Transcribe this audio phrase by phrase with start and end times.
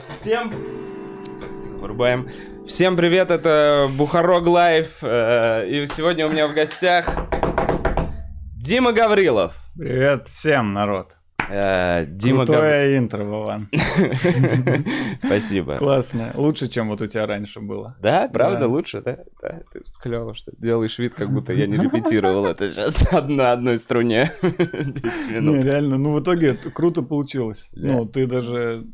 [0.00, 0.52] Всем...
[1.80, 2.28] Вырубаем.
[2.66, 4.98] Всем привет, это Бухарог Лайв.
[5.02, 7.08] э, И сегодня у меня в гостях
[8.56, 9.54] Дима Гаврилов.
[9.78, 11.12] Привет всем, народ.
[11.48, 12.44] Э, Дима.
[12.44, 13.68] Крутое интро, Вован.
[15.24, 15.76] Спасибо.
[15.76, 16.32] Классно.
[16.34, 17.86] Лучше, чем вот у тебя раньше было.
[18.00, 18.66] Да, правда, Да.
[18.66, 19.18] лучше, да?
[19.40, 23.78] Да, ты клево, что делаешь вид, как будто я не репетировал это сейчас на одной
[23.78, 25.64] струне 10 Не, минут.
[25.64, 27.70] реально, ну в итоге круто получилось.
[27.74, 27.86] Да.
[27.92, 28.86] Ну, ты даже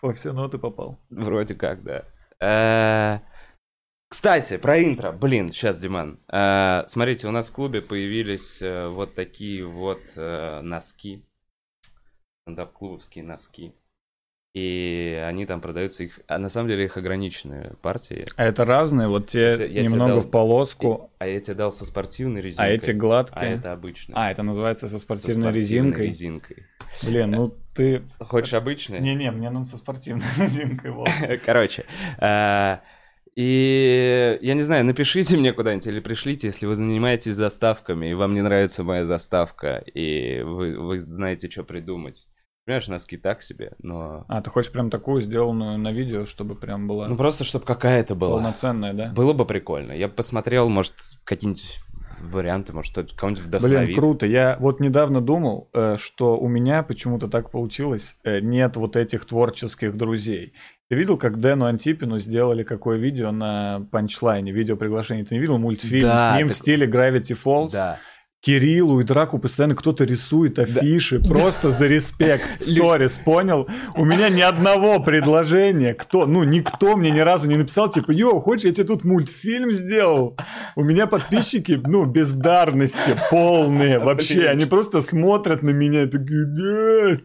[0.00, 0.98] по все ноты попал.
[1.10, 2.04] Вроде как, да.
[2.40, 3.20] Э,
[4.08, 5.12] Кстати, про интро.
[5.12, 6.20] Блин, сейчас, Диман.
[6.28, 11.24] Э, Смотрите, у нас в клубе появились э, вот такие вот носки.
[12.42, 13.74] Стендап-клубовские носки.
[14.60, 18.26] И они там продаются, их, а на самом деле их ограниченные партии.
[18.36, 21.54] А это разные, вот те тебе- я тебе немного дал- в полоску, А я тебе
[21.54, 22.66] дал со спортивной резинкой.
[22.66, 23.52] а эти а гладкие.
[23.52, 24.14] это обычные.
[24.16, 26.08] А, это называется со Со спортивной резинкой.
[26.08, 26.64] резинкой.
[27.04, 28.02] Блин, ну ты...
[28.18, 29.00] Хочешь обычные?
[29.00, 30.92] Не-не, мне надо со спортивной резинкой.
[31.46, 31.84] Короче,
[32.20, 32.78] э,
[33.36, 38.34] и я не знаю, напишите мне куда-нибудь или пришлите, если вы занимаетесь заставками, и вам
[38.34, 42.26] не нравится моя заставка, и вы, вы знаете, что придумать.
[42.68, 44.26] Понимаешь, носки так себе, но...
[44.28, 48.14] А, ты хочешь прям такую сделанную на видео, чтобы прям была Ну просто, чтобы какая-то
[48.14, 48.32] была.
[48.36, 49.08] полноценная, да?
[49.08, 49.92] Было бы прикольно.
[49.92, 50.92] Я бы посмотрел, может,
[51.24, 51.78] какие-нибудь
[52.20, 53.96] варианты, может, что-то кого-нибудь Блин, вдохновит.
[53.96, 54.26] круто.
[54.26, 59.24] Я вот недавно думал, э, что у меня почему-то так получилось, э, нет вот этих
[59.24, 60.52] творческих друзей.
[60.90, 65.24] Ты видел, как Дэну Антипину сделали какое видео на панчлайне, видео приглашение?
[65.24, 67.70] Ты не видел мультфильм Да, с ним в так- стиле Gravity Falls?
[67.72, 67.98] Да.
[68.40, 73.68] Кириллу и Драку постоянно кто-то рисует афиши, просто за респект в сторис, понял?
[73.96, 78.40] У меня ни одного предложения, кто, ну, никто мне ни разу не написал, типа, йоу,
[78.40, 80.36] хочешь, я тебе тут мультфильм сделал?
[80.76, 87.24] У меня подписчики, ну, бездарности полные вообще, они просто смотрят на меня и такие, «Нет,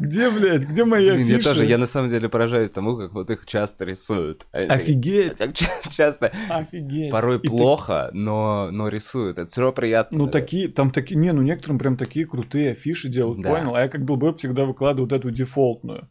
[0.00, 1.32] где, блядь, где мои Блин, афиши?
[1.38, 4.46] я тоже, я на самом деле поражаюсь тому, как вот их часто рисуют.
[4.52, 7.10] Офигеть, Так ча- часто офигеть.
[7.10, 9.38] Порой И ты- плохо, но, но рисуют.
[9.38, 10.18] Это все равно приятно.
[10.18, 13.50] Ну, такие, там такие, не, ну, некоторым прям такие крутые афиши делают, Да.
[13.50, 13.74] понял?
[13.74, 16.08] А я как долбоеб всегда выкладываю вот эту дефолтную.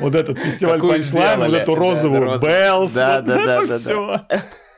[0.00, 2.38] Вот этот фестиваль панчлайн, вот эту Да, розовую.
[2.40, 4.26] Беллс, Да, вот да, да, это да, все.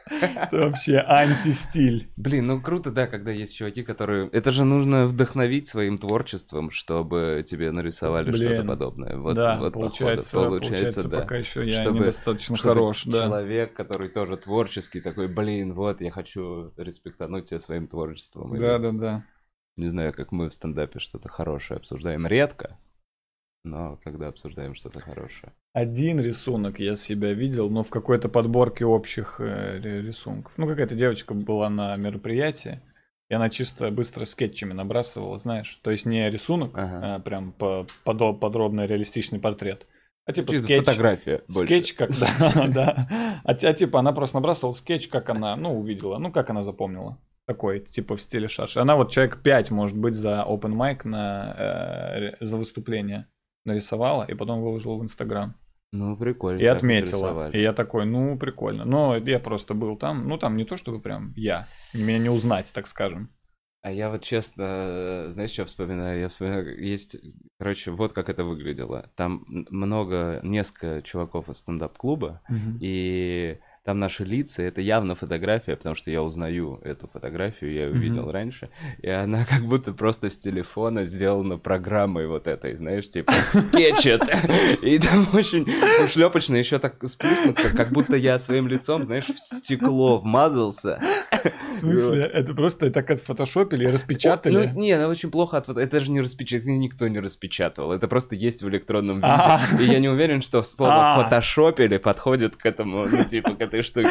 [0.11, 2.09] Это вообще антистиль.
[2.17, 4.29] Блин, ну круто, да, когда есть чуваки, которые...
[4.33, 9.17] Это же нужно вдохновить своим творчеством, чтобы тебе нарисовали что-то подобное.
[9.17, 11.21] Вот, да, вот походу, получается, получается, да.
[11.21, 13.27] пока еще я Чтобы- недостаточно Чтобы хорош, да.
[13.27, 18.55] Человек, который тоже творческий, такой, блин, вот, я хочу респектануть тебя своим творчеством.
[18.55, 19.25] Или, Да, да, да.
[19.77, 22.79] Не знаю, как мы в стендапе что-то хорошее обсуждаем редко,
[23.67, 25.53] но когда обсуждаем что-то хорошее.
[25.75, 30.55] Один рисунок я себя видел, но в какой-то подборке общих э, рисунков.
[30.57, 32.81] Ну, какая-то девочка была на мероприятии,
[33.29, 35.79] и она чисто быстро скетчами набрасывала, знаешь.
[35.83, 37.17] То есть не рисунок, Ага.
[37.17, 39.87] а прям по, подо- подробный реалистичный портрет.
[40.25, 41.67] А типа Чисто скетч, фотография больше.
[41.67, 43.41] скетч как, да, да.
[43.45, 47.19] А, а типа она просто набрасывала скетч, как она, ну, увидела, ну, как она запомнила.
[47.47, 48.81] Такой, типа в стиле шаржи.
[48.81, 51.55] Она вот человек 5, может быть, за open mic на,
[52.41, 53.29] э, за выступление
[53.67, 55.55] нарисовала и потом выложила в Инстаграм.
[55.93, 56.61] Ну, прикольно.
[56.61, 57.51] И отметила.
[57.51, 58.85] И я такой, ну, прикольно.
[58.85, 62.71] Но я просто был там, ну, там не то чтобы прям я, меня не узнать,
[62.75, 63.31] так скажем.
[63.83, 66.21] А я вот честно, э, знаешь, что вспоминаю?
[66.21, 67.17] Я вспоминаю, есть,
[67.57, 69.13] короче, вот как это выглядело.
[69.15, 72.43] Там много, несколько чуваков из стендап-клуба,
[72.81, 77.91] и там наши лица, это явно фотография, потому что я узнаю эту фотографию, я ее
[77.93, 78.01] Мгм.
[78.01, 78.69] видел раньше,
[79.01, 84.23] и она как будто просто с телефона сделана программой вот этой, знаешь, типа скетчет,
[84.83, 85.67] и там очень
[86.09, 91.01] шлепочно еще так сплюснуться, как будто я своим лицом, знаешь, в стекло вмазался.
[91.69, 94.71] В смысле, это просто так отфотошопили и распечатали?
[94.73, 95.69] Ну, не, она очень плохо от...
[95.69, 97.93] Это же не распечатано, никто не распечатывал.
[97.93, 99.29] Это просто есть в электронном виде.
[99.29, 99.61] А.
[99.81, 101.23] И я не уверен, что слово А.
[101.23, 104.09] фотошопили подходит к этому, ну, типа, к этой штуке?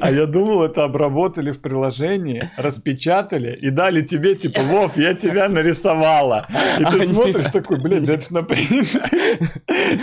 [0.00, 5.48] А я думал, это обработали в приложении, распечатали и дали тебе, типа, Вов, я тебя
[5.48, 6.46] нарисовала.
[6.78, 8.42] И ты смотришь такой, блин, это на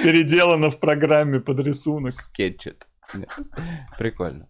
[0.03, 2.13] переделано в программе под рисунок.
[2.13, 2.87] Скетчет.
[3.97, 4.47] Прикольно.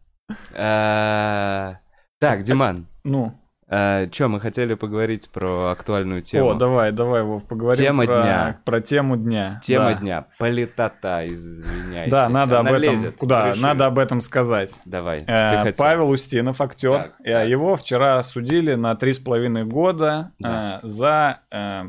[2.23, 3.33] А, Так, Диман, Ну,
[3.67, 6.49] что, мы хотели поговорить про актуальную тему.
[6.49, 8.57] о, давай, давай, Вов, поговорим Тема про, дня.
[8.65, 9.59] про тему дня.
[9.63, 9.93] Тема Да.
[9.95, 10.25] дня.
[10.37, 12.11] Политота, извиняйтесь.
[12.11, 13.15] Да, надо Она об этом, лезет.
[13.17, 13.63] куда, Решили.
[13.63, 14.75] надо об этом сказать.
[14.85, 15.85] Давай, ты Э, хотел.
[15.85, 16.97] Павел Устинов, актер.
[16.97, 17.49] Так, Э.
[17.49, 20.79] Его вчера осудили на три с половиной года Да.
[20.83, 21.83] э, за э,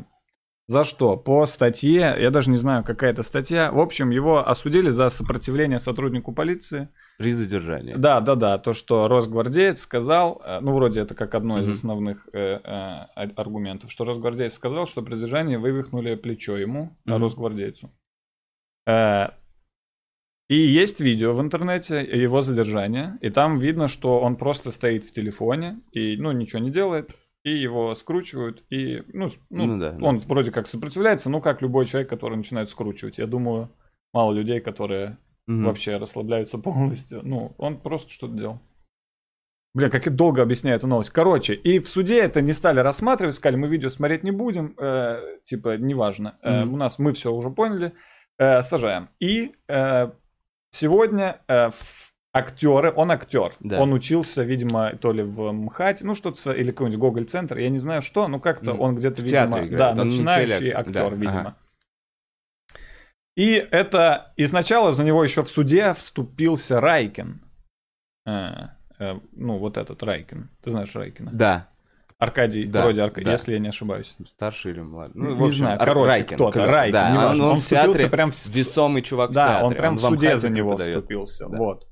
[0.67, 1.15] За что?
[1.15, 3.71] По статье, я даже не знаю, какая это статья.
[3.71, 6.89] В общем, его осудили за сопротивление сотруднику полиции.
[7.19, 7.93] При задержании.
[7.93, 8.57] Да, да, да.
[8.57, 13.91] То, что Росгвардеец сказал, э, ну, вроде это как одно из основных э, э, аргументов,
[13.91, 17.91] что Росгвардеец сказал, что при задержании вывихнули плечо ему, mm Росгвардейцу.
[18.87, 19.29] Э,
[20.47, 25.11] и есть видео в интернете его задержания, и там видно, что он просто стоит в
[25.11, 27.15] телефоне и, ну, ничего не делает,
[27.45, 30.23] и его скручивают, и, ну, ну, ну да, он да.
[30.27, 33.17] вроде как сопротивляется, ну, как любой человек, который начинает скручивать.
[33.17, 33.71] Я думаю,
[34.11, 35.63] мало людей, которые угу.
[35.63, 37.21] вообще расслабляются полностью.
[37.23, 38.59] Ну, он просто что-то делал.
[39.73, 41.11] Бля, как и долго объясняю эту новость.
[41.11, 45.21] Короче, и в суде это не стали рассматривать, сказали, мы видео смотреть не будем, э,
[45.43, 46.39] типа, неважно.
[46.41, 47.93] Э, у нас мы все уже поняли,
[48.37, 49.09] э, сажаем.
[49.19, 50.09] И э,
[50.77, 51.69] Сегодня э,
[52.35, 53.81] актеры, он актер, да.
[53.81, 58.01] он учился, видимо, то ли в МХАТе, ну что-то, или какой-нибудь Гоголь-центр, я не знаю
[58.01, 59.77] что, но как-то он где-то, видимо, играет.
[59.77, 61.15] да, он начинающий актер, да.
[61.15, 61.39] видимо.
[61.39, 61.55] Ага.
[63.37, 67.41] И это, изначально за него еще в суде вступился Райкин.
[68.25, 68.67] Э,
[68.99, 70.49] э, ну, вот этот Райкин.
[70.61, 71.31] Ты знаешь Райкина?
[71.33, 71.69] Да.
[72.17, 73.33] Аркадий, да, вроде Аркадий, да.
[73.33, 74.15] если я не ошибаюсь.
[74.27, 75.21] Старший или младший?
[75.21, 77.29] Ну, не общем, знаю, короче, Райкин, кто-то, Райкин, да.
[77.31, 78.47] Он, он, он в театре прям в...
[78.47, 79.67] весомый чувак да, в театре.
[79.67, 80.97] он прям он в суде за него подает.
[80.97, 81.57] вступился, да.
[81.57, 81.87] вот.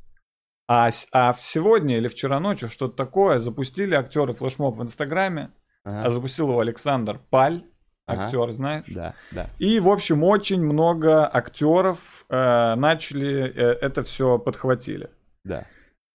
[0.68, 5.51] А, а сегодня или вчера ночью что-то такое запустили актеры флешмоб в Инстаграме,
[5.83, 6.07] ага.
[6.07, 7.65] а запустил его Александр Паль,
[8.07, 8.51] актер, ага.
[8.51, 8.86] знаешь?
[8.88, 9.50] Да, да.
[9.60, 15.10] И, в общем, очень много актеров э, начали э, это все подхватили.
[15.44, 15.65] Да.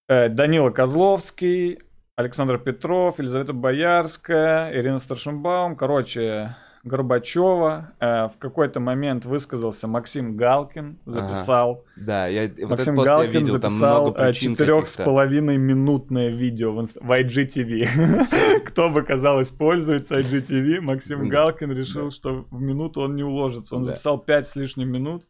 [0.08, 1.80] Э, Данила Козловский,
[2.16, 7.92] Александр Петров, Елизавета Боярская, Ирина Старшинбаум, короче, Горбачева.
[8.00, 11.84] Э, в какой-то момент высказался Максим Галкин, записал.
[11.96, 12.04] Ага.
[12.06, 16.80] Да, я Максим вот Галкин я видел, записал э, четырех с половиной минутное видео в,
[16.80, 16.98] инст...
[17.00, 18.62] в IGTV.
[18.66, 23.76] Кто бы, казалось, пользуется IGTV, Максим Галкин решил, что в минуту он не уложится.
[23.76, 25.26] Он записал пять с лишним минут.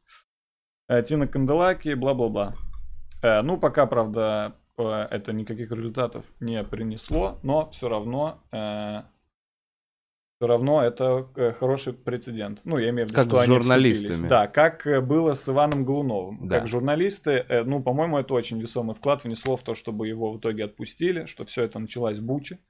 [0.88, 2.54] Э, Тина Канделаки, бла-бла-бла.
[3.20, 9.02] Ну, пока, правда, Э, это никаких результатов не принесло, но все равно э,
[10.38, 12.60] все равно это э, хороший прецедент.
[12.64, 14.12] Ну, я имею в виду, как что с они журналистами.
[14.12, 14.30] Вступились.
[14.30, 16.48] Да, как было с Иваном Голуновым.
[16.48, 16.60] Да.
[16.60, 20.64] Как журналисты, ну, по-моему, это очень весомый вклад внесло в то, чтобы его в итоге
[20.64, 22.60] отпустили, что все это началось в Буче.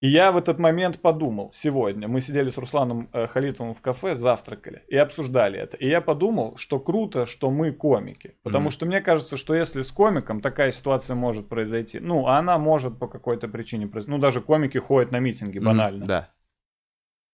[0.00, 4.14] И я в этот момент подумал, сегодня, мы сидели с Русланом э, Халитовым в кафе,
[4.14, 5.76] завтракали и обсуждали это.
[5.76, 8.34] И я подумал, что круто, что мы комики.
[8.42, 8.72] Потому mm-hmm.
[8.72, 13.08] что мне кажется, что если с комиком такая ситуация может произойти, ну, она может по
[13.08, 14.10] какой-то причине произойти.
[14.12, 16.04] Ну, даже комики ходят на митинги, банально.
[16.04, 16.30] Mm-hmm, да.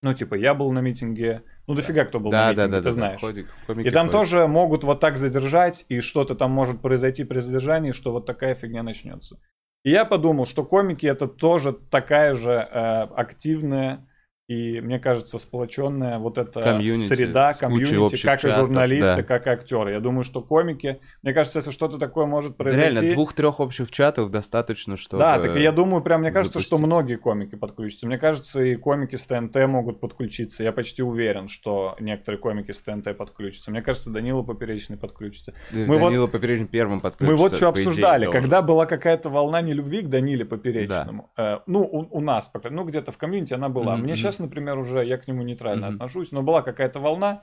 [0.03, 2.77] Ну, типа, я был на митинге, ну, дофига кто был да, на митинге, да, да,
[2.77, 3.19] ты да, знаешь.
[3.19, 4.11] Да, ходик, и там ходят.
[4.11, 8.53] тоже могут вот так задержать, и что-то там может произойти при задержании, что вот такая
[8.53, 9.39] фигня начнется.
[9.83, 14.07] И я подумал, что комики это тоже такая же э, активная
[14.47, 19.23] и, мне кажется, сплоченная вот эта комьюнити, среда, комьюнити, как и журналисты, да.
[19.23, 19.91] как и актеры.
[19.91, 22.93] Я думаю, что комики, мне кажется, если что-то такое может произойти...
[22.95, 25.23] Реально, двух-трех общих чатов достаточно, чтобы...
[25.23, 26.77] Да, так я думаю, прям, мне кажется, запустить.
[26.77, 28.07] что многие комики подключатся.
[28.07, 30.63] Мне кажется, и комики с ТНТ могут подключиться.
[30.63, 33.69] Я почти уверен, что некоторые комики с ТНТ подключатся.
[33.69, 35.53] Мне кажется, Данила Поперечный подключится.
[35.73, 36.31] Мы Данила вот...
[36.31, 37.35] Поперечный первым подключится.
[37.35, 41.31] Мы вот что обсуждали, идее, когда была какая-то волна нелюбви к Даниле Поперечному.
[41.35, 41.55] Да.
[41.57, 43.95] Э, ну, у, у нас, ну, где-то в комьюнити она была.
[43.95, 44.01] Mm-hmm.
[44.01, 45.93] Мне сейчас сейчас, например, уже я к нему нейтрально mm-hmm.
[45.95, 47.41] отношусь, но была какая-то волна,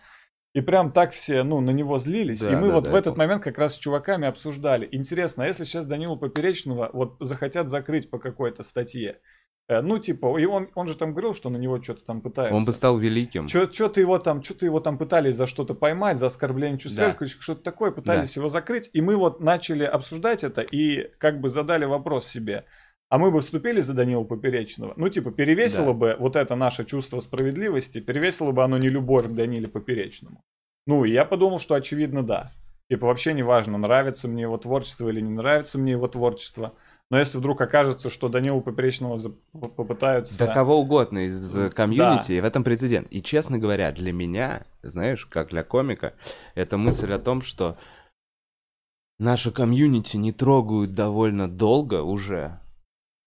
[0.54, 2.40] и прям так все, ну, на него злились.
[2.40, 4.88] Да, и мы да, вот да, в этот момент как раз с чуваками обсуждали.
[4.92, 9.18] Интересно, а если сейчас Данилу Поперечного вот захотят закрыть по какой-то статье,
[9.66, 12.54] э, ну, типа, и он, он же там говорил, что на него что-то там пытаются.
[12.54, 13.48] Он бы стал великим.
[13.48, 17.16] Что-то его там, что-то его там пытались за что-то поймать, за оскорбление чувств, да.
[17.26, 18.40] что-то такое, пытались да.
[18.40, 18.90] его закрыть.
[18.92, 22.64] И мы вот начали обсуждать это и как бы задали вопрос себе–
[23.08, 25.92] а мы бы вступили за Данила Поперечного, ну, типа, перевесило да.
[25.92, 30.42] бы вот это наше чувство справедливости, перевесило бы оно не любовь к Даниле Поперечному.
[30.86, 32.52] Ну, и я подумал, что очевидно да.
[32.90, 36.74] Типа, вообще не важно, нравится мне его творчество или не нравится мне его творчество.
[37.10, 39.18] Но если вдруг окажется, что Данилу Поперечного
[39.52, 40.38] попытаются...
[40.38, 42.42] Да кого угодно из комьюнити, да.
[42.42, 43.08] в этом прецедент.
[43.10, 46.14] И, честно говоря, для меня, знаешь, как для комика,
[46.54, 47.76] это мысль о том, что
[49.18, 52.58] наше комьюнити не трогают довольно долго уже,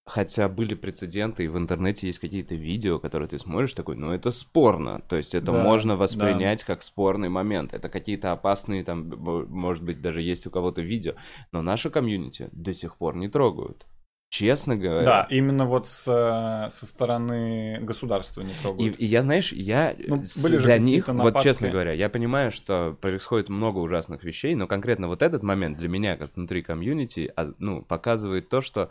[0.07, 4.31] Хотя были прецеденты, и в интернете есть какие-то видео, которые ты смотришь такой, ну это
[4.31, 5.01] спорно.
[5.09, 6.65] То есть это да, можно воспринять да.
[6.65, 7.73] как спорный момент.
[7.73, 9.09] Это какие-то опасные, там,
[9.49, 11.15] может быть, даже есть у кого-то видео.
[11.51, 13.85] Но наши комьюнити до сих пор не трогают.
[14.29, 15.03] Честно говоря.
[15.03, 18.99] Да, именно вот с, со стороны государства не трогают.
[18.99, 22.97] И, и я, знаешь, я ну, были для них, вот честно говоря, я понимаю, что
[22.99, 27.47] происходит много ужасных вещей, но конкретно вот этот момент для меня, как внутри комьюнити, а,
[27.57, 28.89] ну, показывает то, что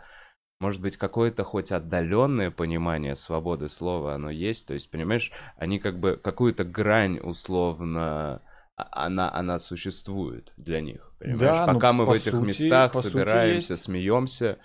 [0.59, 4.67] может быть, какое-то хоть отдаленное понимание свободы слова, оно есть.
[4.67, 8.41] То есть, понимаешь, они как бы какую-то грань условно
[8.75, 11.11] а, она, она существует для них.
[11.19, 11.39] Понимаешь?
[11.39, 14.57] Да, ну, Пока мы по в этих сути- местах по собираемся, смеемся,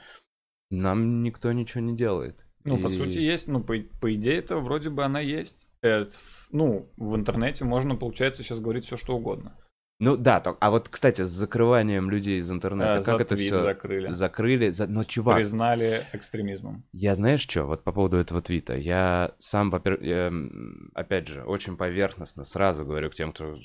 [0.70, 2.44] нам никто ничего не делает.
[2.64, 5.66] Ну, по И- сути, есть, ну, по, по идее-то вроде бы она есть.
[5.82, 6.04] Э,
[6.52, 9.58] ну, в интернете можно, получается, сейчас говорить все что угодно.
[10.04, 13.62] Ну да, то- а вот, кстати, с закрыванием людей из интернета, Э, как это все
[13.62, 14.08] закрыли.
[14.10, 14.70] закрыли?
[14.70, 14.88] За...
[14.88, 16.82] Но, чувак, Признали экстремизмом.
[16.92, 21.44] Я знаешь что, вот по поводу этого твита, я сам, во-первых, я, м, опять же,
[21.44, 23.56] очень поверхностно сразу говорю к тем, кто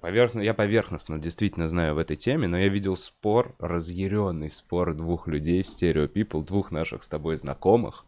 [0.00, 5.28] поверхно- я поверхностно действительно знаю в этой теме, но я видел спор, разъяренный спор двух
[5.28, 8.06] людей в Stereo People, двух наших с тобой знакомых,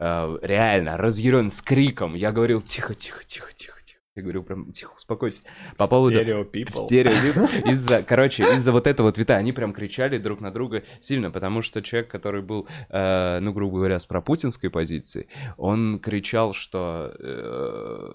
[0.00, 3.80] Э, реально, разъярен с криком, я говорил, тихо, тихо, тихо, тихо,
[4.16, 5.44] я говорю, прям, тихо, успокойся,
[5.76, 6.16] по поводу...
[6.16, 6.86] Stereo В people.
[6.86, 7.66] стереотип.
[7.66, 11.82] Из-за, короче, из-за вот этого твита они прям кричали друг на друга сильно, потому что
[11.82, 18.12] человек, который был, э, ну, грубо говоря, с пропутинской позиции, он кричал, что э,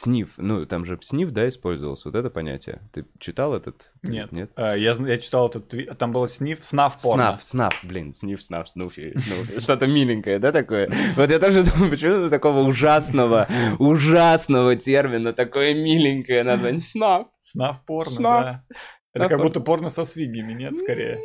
[0.00, 2.80] сниф, ну, там же сниф, да, использовался, вот это понятие.
[2.92, 3.92] Ты читал этот?
[4.02, 4.32] Нет.
[4.32, 4.50] Нет?
[4.56, 7.24] Э, я, я читал этот там было сниф, снаф порно.
[7.24, 9.60] Снаф, снаф, блин, сниф, снаф, снуфи, снуфи.
[9.60, 10.90] Что-то миленькое, да, такое?
[11.16, 16.80] Вот я тоже думаю, почему такого ужасного, ужасного термина, такое миленькое название?
[16.80, 17.26] Снаф.
[17.38, 18.64] Снаф порно, да.
[19.12, 21.18] Это как будто порно со свиньями, нет, скорее.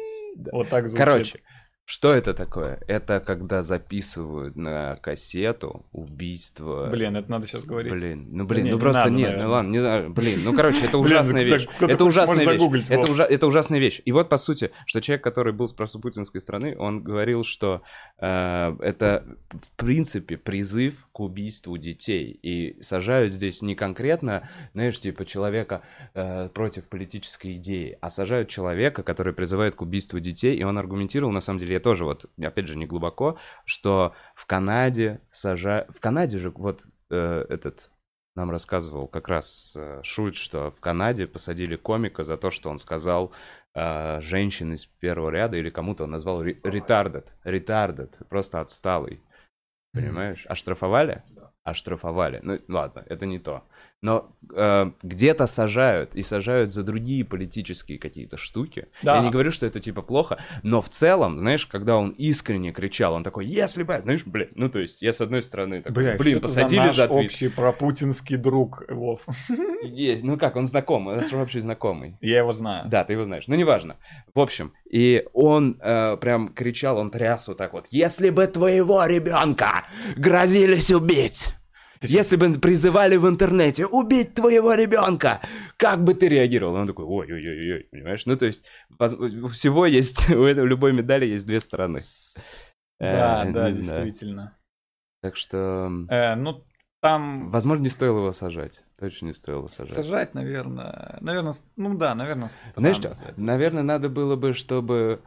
[0.51, 1.05] Вот так звучит.
[1.05, 1.39] Короче,
[1.87, 2.79] что это такое?
[2.87, 6.89] Это когда записывают на кассету убийство.
[6.91, 7.91] Блин, это надо сейчас говорить.
[7.93, 9.45] Блин, ну блин, не, ну не просто надо, нет, наверное.
[9.45, 11.67] ну ладно, не знаю, блин, ну короче, это ужасная вещь.
[11.79, 12.85] Это ужасная вещь.
[12.89, 13.09] Это, Вов.
[13.11, 14.01] ужа- это ужасная вещь.
[14.03, 17.83] И вот по сути, что человек, который был с просопутинской страны, он говорил, что
[18.19, 22.37] э, это в принципе призыв к убийству детей.
[22.43, 25.81] И сажают здесь не конкретно, знаешь, типа человека
[26.13, 31.31] э, против политической идеи, а сажают человека, который призывает к убийству детей, и он аргументировал,
[31.31, 35.87] на самом деле, я тоже вот, опять же, не глубоко, что в Канаде сажают...
[35.95, 37.91] В Канаде же вот э, этот
[38.35, 42.77] нам рассказывал как раз э, Шульц, что в Канаде посадили комика за то, что он
[42.77, 43.31] сказал
[43.73, 49.21] э, женщин из первого ряда или кому-то он назвал ре- retarded, retarded, просто отсталый.
[49.95, 50.45] Понимаешь?
[50.47, 51.23] Оштрафовали?
[51.63, 52.39] Оштрафовали.
[52.43, 53.63] Ну, ладно, это не то.
[54.01, 58.87] Но э, где-то сажают, и сажают за другие политические какие-то штуки.
[59.01, 59.17] Да.
[59.17, 63.13] Я не говорю, что это типа плохо, но в целом, знаешь, когда он искренне кричал,
[63.13, 66.37] он такой, если бы, знаешь, блин, ну то есть я с одной стороны такой, блин,
[66.37, 67.25] это посадили за, наш за твит.
[67.25, 69.21] общий пропутинский друг, Вов.
[69.83, 72.17] Есть, ну как, он знакомый, он наш общий знакомый.
[72.21, 72.87] Я его знаю.
[72.87, 73.97] Да, ты его знаешь, но неважно.
[74.33, 79.05] В общем, и он э, прям кричал, он тряс вот так вот, если бы твоего
[79.05, 79.85] ребенка
[80.15, 81.53] грозились убить,
[82.01, 85.41] если бы призывали в интернете убить твоего ребенка,
[85.77, 86.75] как бы ты реагировал?
[86.75, 88.25] Он такой, ой-ой-ой, понимаешь?
[88.25, 88.65] Ну, то есть,
[88.99, 92.03] у всего есть, у этой любой медали есть две стороны.
[92.99, 94.05] Да, Э, да, знаю.
[94.05, 94.57] действительно.
[95.21, 96.63] Так что, Э, ну,
[97.01, 98.83] там возможно, не стоило его сажать.
[98.99, 99.95] Точно не стоило сажать.
[99.95, 103.13] сажать, наверное, наверное, ну да, наверное, Знаешь что?
[103.37, 105.21] Наверное, надо было бы, чтобы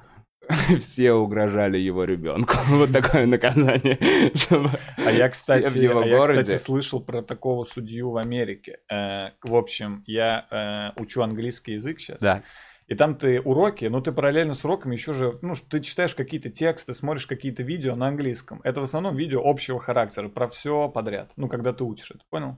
[0.78, 2.54] все угрожали его ребенку.
[2.68, 3.98] Вот такое наказание.
[4.34, 6.42] Чтобы А я, кстати, в его а я, городе.
[6.42, 8.78] кстати, слышал про такого судью в Америке.
[8.90, 12.20] Э, в общем, я э, учу английский язык сейчас.
[12.20, 12.42] Да.
[12.86, 16.48] И там ты уроки, ну ты параллельно с уроками еще же, ну ты читаешь какие-то
[16.48, 18.62] тексты, смотришь какие-то видео на английском.
[18.64, 21.32] Это в основном видео общего характера, про все подряд.
[21.36, 22.56] Ну, когда ты учишь это, понял?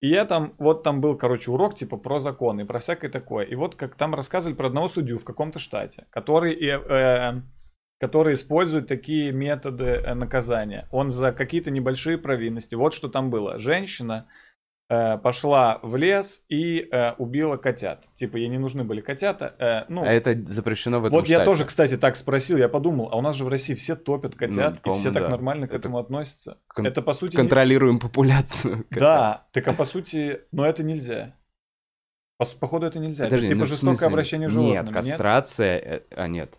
[0.00, 3.44] И я там, вот там был, короче, урок типа про законы про всякое такое.
[3.44, 7.42] И вот как там рассказывали про одного судью в каком-то штате, который, э, э,
[7.98, 10.86] который использует такие методы э, наказания.
[10.90, 12.74] Он за какие-то небольшие провинности.
[12.74, 13.58] Вот что там было.
[13.58, 14.26] Женщина
[15.18, 18.08] пошла в лес и э, убила котят.
[18.14, 19.54] Типа ей не нужны были котята.
[19.58, 21.50] э, ну, А это запрещено в этом вот я штате.
[21.50, 24.78] тоже, кстати, так спросил, я подумал, а у нас же в России все топят котят,
[24.78, 25.28] и по-моему, все так да.
[25.28, 26.58] нормально к Это этому относятся.
[26.68, 27.32] кон- это по сути...
[27.32, 28.78] не- Контролируем популяцию.
[28.90, 28.98] котят.
[29.00, 31.36] Да, так а по сути, но это нельзя.
[32.38, 33.24] По, походу это нельзя.
[33.24, 35.78] Подожди, это типа ну, жестокое обращение с животными, Нет, кастрация...
[35.78, 36.54] э, А, нет.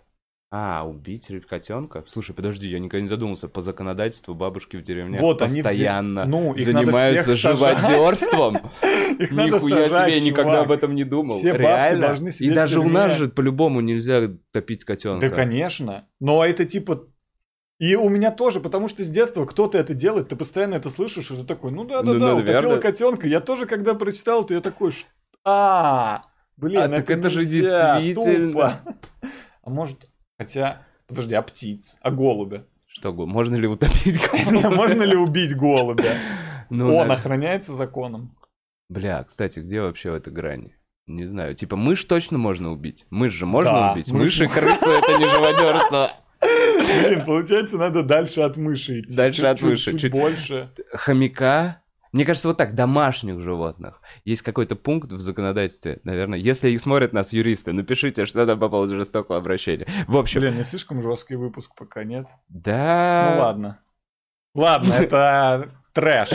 [0.53, 2.03] А, убить котенка?
[2.07, 3.47] Слушай, подожди, я никогда не задумался.
[3.47, 8.57] По законодательству бабушки в деревнях Вот они в де- постоянно Ну, их занимаются живодерством.
[9.19, 11.35] Их Нихуя себе, я никогда об этом не думал.
[11.35, 12.07] Все Реально?
[12.07, 15.29] должны И даже у нас же по-любому нельзя топить котенка.
[15.29, 16.07] Да, конечно.
[16.19, 17.05] Но это типа...
[17.79, 21.31] И у меня тоже, потому что с детства кто-то это делает, ты постоянно это слышишь,
[21.31, 23.27] и ты такой, ну Ну, да-да-да, утопила котенка.
[23.27, 25.07] Я тоже, когда прочитал, то я такой, «Ш-
[25.43, 26.23] а,
[26.57, 28.51] блин, А, так это же действительно.
[28.51, 28.73] тупо».
[29.63, 30.10] А может,
[30.41, 32.65] хотя, подожди, а птиц, а голубя?
[32.87, 34.19] Что, можно ли утопить
[34.51, 36.13] Не, Можно ли убить голубя?
[36.71, 38.35] Ну, Он охраняется законом.
[38.89, 40.71] Бля, кстати, где вообще эта грань?
[41.07, 41.53] Не знаю.
[41.55, 43.05] Типа мышь точно можно убить.
[43.11, 44.11] Мышь же можно Да, убить.
[44.11, 46.11] мышь Мышь и крысу это не живодерство.
[46.41, 49.15] Блин, получается, надо дальше от мыши идти.
[49.15, 50.71] Дальше от Чуть- мыши, Чуть чуть- больше.
[50.91, 51.80] Хомяка.
[52.11, 54.01] Мне кажется, вот так, домашних животных.
[54.25, 56.37] Есть какой-то пункт в законодательстве, наверное.
[56.39, 59.87] Если их смотрят нас юристы, напишите что-то по поводу жестокого обращения.
[60.07, 62.27] В общем, Блин, не слишком жесткий выпуск пока, нет?
[62.49, 63.31] да...
[63.35, 63.79] Ну ладно.
[64.53, 66.29] Ладно, это трэш.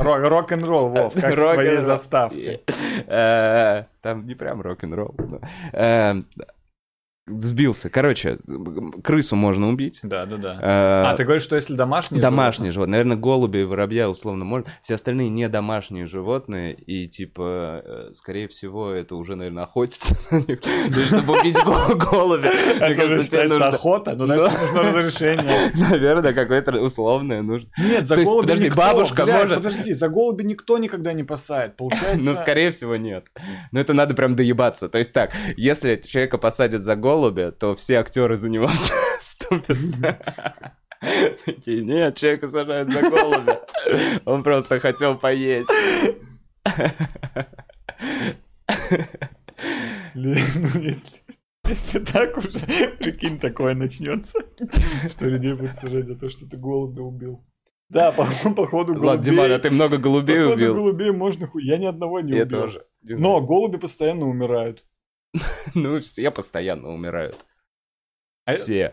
[0.00, 2.62] Ро- Рок-н-ролл, Вов, как в твоей заставке.
[3.06, 5.14] Э, Там не прям рок-н-ролл.
[7.28, 7.90] Сбился.
[7.90, 8.38] Короче,
[9.02, 9.98] крысу можно убить.
[10.04, 10.52] Да, да, да.
[10.60, 12.92] Э, А, ты говоришь, что если домашние Домашние животные.
[12.92, 14.68] Наверное, голуби и воробья условно можно.
[14.80, 16.74] Все остальные не домашние животные.
[16.74, 20.60] И, типа, э, скорее всего, это уже, наверное, охотиться на них.
[21.08, 22.48] Чтобы убить го- голубя.
[22.80, 24.42] Это уже считается охота, но на Ну.
[24.44, 25.72] это нужно разрешение.
[25.90, 27.68] Наверное, какое-то условное нужно.
[27.76, 31.76] Нет, за голуби подожди, бабушка может- Подожди, за голуби никто никогда не посадит.
[31.76, 32.20] Получается...
[32.22, 33.26] Ну, скорее всего, нет.
[33.72, 34.88] Но это надо прям доебаться.
[34.88, 37.15] То есть так, если человека посадят за голубя,
[37.58, 38.68] то все актеры за него
[39.18, 40.18] вступятся.
[41.44, 43.60] Такие, нет, человека сажают за голубя.
[44.24, 45.70] Он просто хотел поесть.
[50.14, 51.26] Блин, ну если...
[51.68, 52.60] Если так уже,
[53.00, 54.38] прикинь, такое начнется,
[55.10, 57.44] что людей будут сажать за то, что ты голубя убил.
[57.88, 59.08] Да, по, походу голубей...
[59.08, 60.74] Ладно, Диман, а ты много голубей походу убил?
[60.74, 61.64] голубей можно хуй...
[61.64, 62.60] Я ни одного не Я убил.
[62.60, 62.86] тоже.
[63.02, 64.84] Но голуби постоянно умирают.
[65.74, 67.44] Ну, все постоянно умирают.
[68.48, 68.92] А- Все.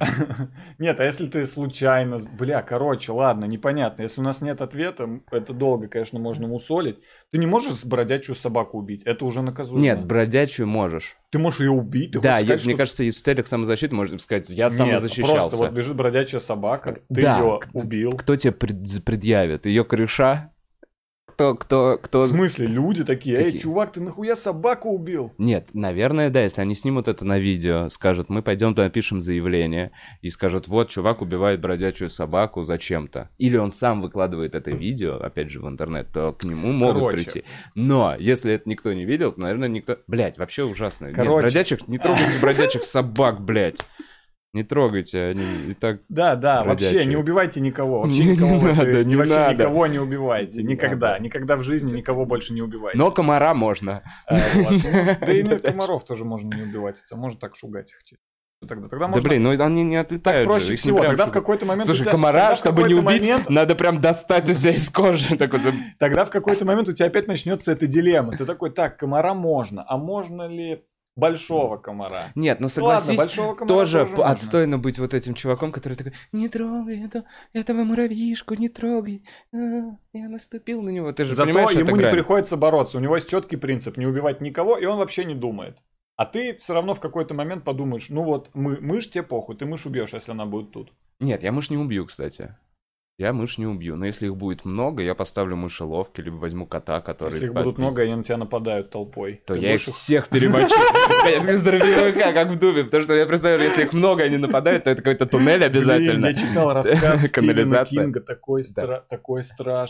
[0.80, 2.18] Нет, а если ты случайно...
[2.18, 4.02] Бля, короче, ладно, непонятно.
[4.02, 6.98] Если у нас нет ответа, это долго, конечно, можно мусолить.
[7.32, 9.04] Ты не можешь бродячую собаку убить.
[9.04, 9.84] Это уже наказуемо.
[9.84, 11.18] Нет, бродячую можешь.
[11.30, 12.14] Ты можешь ее убить.
[12.14, 14.74] Ты Да, я- сказать, мне что- кажется, и в целях самозащиты можно сказать, я Нет,
[14.74, 15.36] самозащищался.
[15.36, 18.14] просто вот бежит бродячая собака, ты Да, ее убил.
[18.14, 19.68] Кто тебе пред- предъявит?
[19.68, 20.52] Ее кореша?
[21.34, 22.22] Кто, кто, кто...
[22.22, 23.62] В смысле, люди такие, эй, Такие.
[23.62, 25.34] чувак, ты нахуя собаку убил?
[25.40, 30.30] Нет, наверное, да, если они снимут это на видео, скажут, мы пойдем напишем заявление, и
[30.30, 33.30] скажут, вот, чувак убивает бродячую собаку зачем-то.
[33.40, 37.16] Или он сам выкладывает это видео, опять же, в интернет, то к нему могут Короче.
[37.16, 37.44] прийти.
[37.74, 39.98] Но, если это никто не видел, то, наверное, никто...
[40.06, 41.08] Блять, вообще ужасно.
[41.08, 41.42] Нет, Короче.
[41.42, 43.80] бродячих, не трогайте бродячих собак, блядь.
[44.54, 46.02] Не трогайте, они и так...
[46.10, 46.94] Да, да, Бродячие.
[46.94, 48.02] вообще не убивайте никого.
[48.02, 49.54] Вообще Не никого, надо, не вообще надо.
[49.56, 50.62] никого не убивайте.
[50.62, 51.14] Не Никогда.
[51.14, 51.24] надо.
[51.24, 52.98] Никогда в жизни никого больше не убивайте.
[53.00, 54.04] Но комара можно.
[54.28, 54.36] А.
[54.56, 54.70] Ну,
[55.26, 57.02] Да и нет, комаров тоже можно не убивать.
[57.14, 58.04] Можно так шугать их.
[58.04, 58.24] чисто.
[58.68, 59.28] Тогда, тогда Да можно...
[59.28, 61.04] блин, ну они не так отлетают проще же, всего.
[61.04, 61.88] Тогда в какой-то момент...
[61.88, 65.36] Слушай, тебя- комара, тогда чтобы не убить, момент- надо прям достать у себя из кожи.
[65.38, 65.62] Так вот,
[65.98, 68.38] Тогда в какой-то момент у тебя опять начнется эта дилемма.
[68.38, 69.84] Ты такой, так, комара можно.
[69.88, 70.84] А можно ли
[71.16, 72.32] большого комара?
[72.36, 74.26] Нет, ну Ну ладно, согласись, большого комара тоже можно.
[74.28, 79.24] отстойно быть вот этим чуваком, который такой, не трогай это, этого муравьишку, не трогай,
[79.54, 79.58] А,
[80.14, 81.12] я наступил на него.
[81.12, 82.14] Ты же Зато понимаешь, ему не грань.
[82.14, 82.98] приходится бороться.
[82.98, 85.78] У него есть четкий принцип не убивать никого, и он вообще не думает.
[86.16, 89.66] А ты все равно в какой-то момент подумаешь, ну вот, мы, мышь тебе похуй, ты
[89.66, 90.94] мышь убьешь, если она будет тут.
[91.20, 92.56] Нет, я мышь не убью, кстати.
[93.20, 97.00] Я мышь не убью, но если их будет много, я поставлю мышеловки, либо возьму кота,
[97.00, 97.34] который...
[97.34, 99.40] Если их будут много, они на тебя нападают толпой.
[99.46, 100.74] то Ты я их будешь их- всех перемочу.
[101.46, 102.84] Как здоровяка, как в Думе.
[102.86, 106.26] Потому что я представляю, если их много, они нападают, то это какой-то туннель обязательно.
[106.28, 107.86] я читал рассказ Стивена.
[107.86, 109.44] Кинга, такой, стра- такой.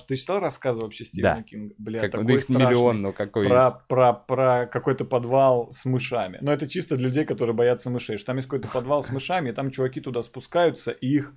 [0.06, 1.44] Ты читал рассказы вообще Стивена Да.
[1.44, 1.74] Кинга?
[1.78, 2.66] Бля, Как, ну, такой их страшный.
[2.68, 6.40] миллион, но какой про, про, про какой-то подвал с мышами.
[6.42, 8.18] Но это чисто для людей, которые боятся мышей.
[8.18, 11.34] Что там есть какой-то подвал с мышами, и там чуваки туда спускаются, и их...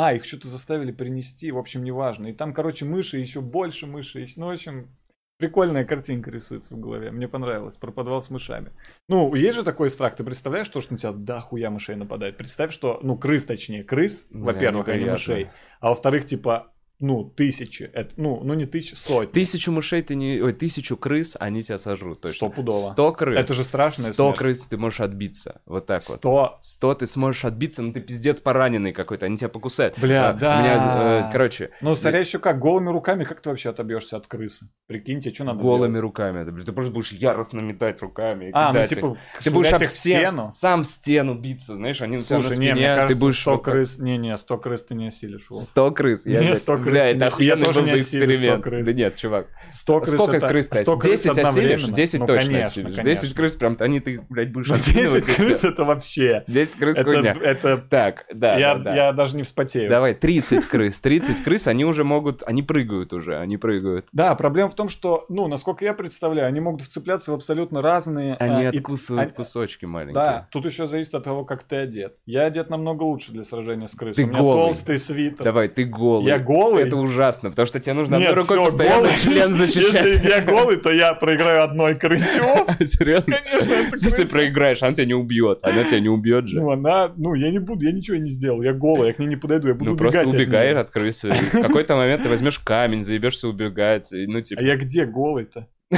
[0.00, 2.28] А, их что-то заставили принести, в общем, неважно.
[2.28, 4.32] И там, короче, мыши, еще больше мышей.
[4.36, 4.96] Ну, в общем,
[5.38, 7.10] прикольная картинка рисуется в голове.
[7.10, 8.70] Мне понравилось, про подвал с мышами.
[9.08, 10.14] Ну, есть же такой страх.
[10.14, 12.36] Ты представляешь, то, что на тебя да хуя мышей нападает?
[12.36, 15.48] Представь, что, ну, крыс точнее, крыс, во-первых, а не мышей.
[15.80, 17.84] А во-вторых, типа, ну, тысячи.
[17.92, 19.30] Это, ну, ну, не тысячи, сотни.
[19.32, 20.40] Тысячу мышей ты не...
[20.40, 22.20] Ой, тысячу крыс они тебя сожрут.
[22.20, 22.36] Точно.
[22.48, 22.92] Стопудово.
[22.92, 23.38] Сто крыс.
[23.38, 25.60] Это же страшная Сто крыс ты можешь отбиться.
[25.64, 26.18] Вот так вот.
[26.18, 26.58] Сто.
[26.60, 29.98] Сто ты сможешь отбиться, но ты пиздец пораненный какой-то, они тебя покусают.
[29.98, 30.60] Бля, А, да.
[30.60, 34.68] Меня, э, короче, Ну, царя еще как, голыми руками, как ты вообще отобьешься от крысы?
[34.88, 36.02] Прикиньте, что надо голыми делать?
[36.02, 36.44] руками.
[36.44, 38.50] Ты, ты просто будешь яростно метать руками.
[38.52, 38.96] А, ну кидать их.
[38.98, 40.50] типа, Ты будешь об стен- стену?
[40.52, 43.40] сам стену биться, знаешь, они у тебя на Слушай, спине, не, мне кажется, ты будешь
[43.40, 43.98] 100 вот так- крыс...
[43.98, 45.48] Не-не, 100 крыс ты не осилишь.
[45.50, 45.62] Вов.
[45.62, 46.26] 100 крыс.
[46.26, 48.84] Я, Не, блядь, 100 крыс бля, это охуенный был бы осилю 100 эксперимент.
[48.84, 49.46] Да нет, чувак.
[49.70, 51.48] 100 крыс Сколько это- крыс ты 100 крыс 10 осилишь?
[51.48, 51.92] одновременно.
[51.94, 52.96] 10 Ну, точно конечно, осилишь.
[52.96, 53.22] конечно.
[53.22, 55.68] 10 крыс прям, они ты, блядь, будешь 10 откидывать и крыс всё.
[55.68, 56.44] это вообще...
[56.46, 57.36] 10 крыс Это, хуйня.
[57.42, 57.76] это...
[57.78, 58.94] Так, да, я, да, да.
[58.96, 59.88] я даже не вспотею.
[59.90, 61.00] Давай, 30 крыс.
[61.00, 64.06] 30 крыс, они уже могут, они прыгают уже, они прыгают.
[64.12, 68.34] Да, проблема в том, что, ну, насколько я представляю, они могут вцепляться в абсолютно разные...
[68.34, 70.14] Они а, и- откусывают а- кусочки маленькие.
[70.14, 72.14] Да, тут еще зависит от того, как ты одет.
[72.26, 74.24] Я одет намного лучше для сражения с крысой.
[74.24, 74.64] Ты У меня голый.
[74.66, 75.44] толстый свитер.
[75.44, 76.26] Давай, ты голый.
[76.26, 76.88] Я голый, голый?
[76.88, 79.16] это ужасно, потому что тебе нужно Нет, одной рукой всё, постоянно голый.
[79.16, 80.06] член защищать.
[80.06, 82.42] Если я голый, то я проиграю одной крысю.
[82.86, 83.36] Серьезно?
[83.38, 84.32] Конечно, это Если ты крыса.
[84.32, 85.58] проиграешь, она тебя не убьет.
[85.62, 86.60] Она тебя не убьет же.
[86.60, 89.26] Ну, она, ну, я не буду, я ничего не сделал, я голый, я к ней
[89.26, 90.80] не подойду, я буду Ну, просто от убегаешь неё.
[90.80, 91.30] от крысы.
[91.30, 94.08] В какой-то момент ты возьмешь камень, заебешься убегать.
[94.12, 95.66] Ну, типа, А я где голый-то?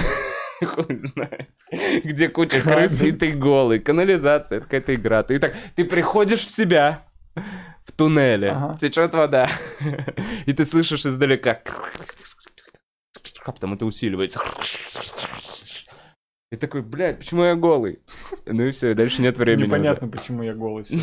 [0.62, 1.48] хуй знает.
[2.04, 3.78] Где куча крыс, и ты голый.
[3.78, 5.22] Канализация, это какая-то игра.
[5.22, 7.04] Ты так, ты приходишь в себя
[8.00, 8.78] туннеле, Ага.
[8.80, 9.48] течет вода,
[10.46, 11.60] и ты слышишь издалека.
[13.44, 14.40] А потом это усиливается.
[16.52, 18.00] И такой, блядь, почему я голый?
[18.46, 19.66] Ну и все, и дальше нет времени.
[19.66, 20.94] Непонятно, почему я голый уже.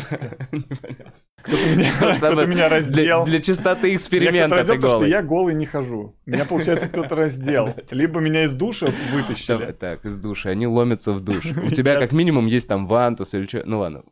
[1.42, 3.24] Кто-то меня, раздел.
[3.24, 5.10] для чистоты эксперимента ты потому что голый.
[5.10, 6.14] я голый не хожу.
[6.26, 7.74] Меня, получается, кто-то раздел.
[7.90, 9.72] Либо меня из душа Давай вытащили.
[9.72, 10.50] так, из души.
[10.50, 11.46] Они ломятся в душ.
[11.46, 13.62] У тебя как минимум есть там вантус или что.
[13.64, 14.02] Ну ладно,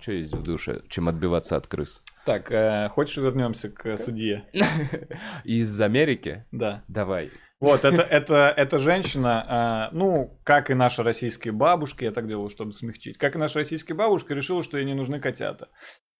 [0.00, 2.02] что есть в душе, чем отбиваться от крыс?
[2.24, 4.44] Так, э, хочешь вернемся к судье?
[5.44, 6.46] Из Америки?
[6.52, 6.82] Да.
[6.88, 7.30] Давай.
[7.60, 12.50] Вот, это, это, эта женщина, а, ну, как и наши российские бабушки, я так делаю,
[12.50, 15.68] чтобы смягчить, как и наша российская бабушка решила, что ей не нужны котята.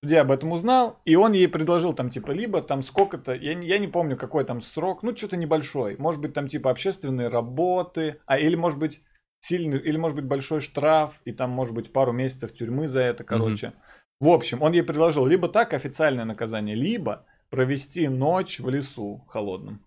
[0.03, 3.67] Судья об этом узнал, и он ей предложил там, типа, либо там сколько-то, я, не-
[3.67, 8.21] я не помню, какой там срок, ну, что-то небольшой, может быть, там, типа, общественные работы,
[8.27, 9.03] а или, может быть,
[9.45, 13.25] сильный, или, может быть, большой штраф, и там, может быть, пару месяцев тюрьмы за это,
[13.25, 13.73] короче.
[14.21, 19.85] В общем, он ей предложил либо так, официальное наказание, либо провести ночь в лесу холодном.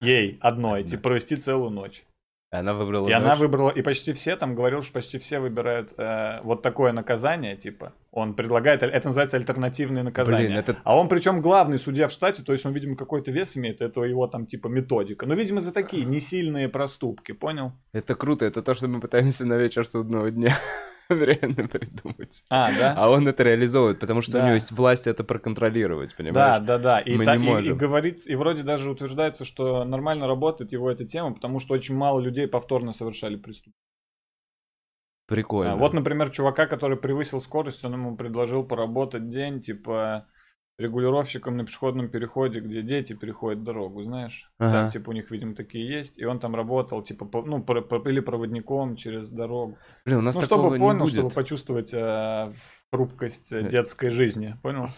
[0.00, 2.04] Ей одной, типа провести целую ночь.
[2.52, 3.38] Она выбрала И она ночь.
[3.38, 7.92] выбрала, и почти все там говорил, что почти все выбирают э, вот такое наказание, типа.
[8.12, 10.48] Он предлагает, это называется альтернативное наказание.
[10.48, 10.76] Блин, это...
[10.82, 14.02] А он причем главный судья в штате, то есть он, видимо, какой-то вес имеет, это
[14.02, 15.26] его там типа методика.
[15.26, 17.72] Но, видимо, за такие несильные проступки, понял?
[17.92, 20.56] это круто, это то, что мы пытаемся на вечер судного дня
[21.08, 22.42] реально придумать.
[22.50, 22.94] А, да?
[22.96, 24.46] А он это реализовывает, потому что у Да.
[24.46, 26.62] него есть власть это проконтролировать, Да, понимаешь?
[26.66, 26.98] да, да.
[27.00, 30.90] И, Мы та- не и- и говорит, и вроде даже утверждается, что нормально работает его
[30.90, 33.76] эта тема, потому что очень мало людей повторно совершали преступление.
[35.30, 35.72] Прикольно.
[35.72, 40.26] А, Вот, например, чувака, который превысил скорость, он ему предложил поработать день, типа,
[40.78, 44.50] регулировщиком на пешеходном переходе, где дети переходят дорогу, знаешь?
[44.58, 44.90] Там, Ага.
[44.90, 46.18] типа, у них, видимо, такие есть.
[46.18, 49.78] И он там работал, типа, по- ну, про- про- или проводником через дорогу.
[50.04, 51.12] Блин, у нас ну, такого чтобы не понял, будет.
[51.14, 52.52] чтобы почувствовать э,
[52.92, 54.56] хрупкость э, Э, детской жизни.
[54.62, 54.88] Понял?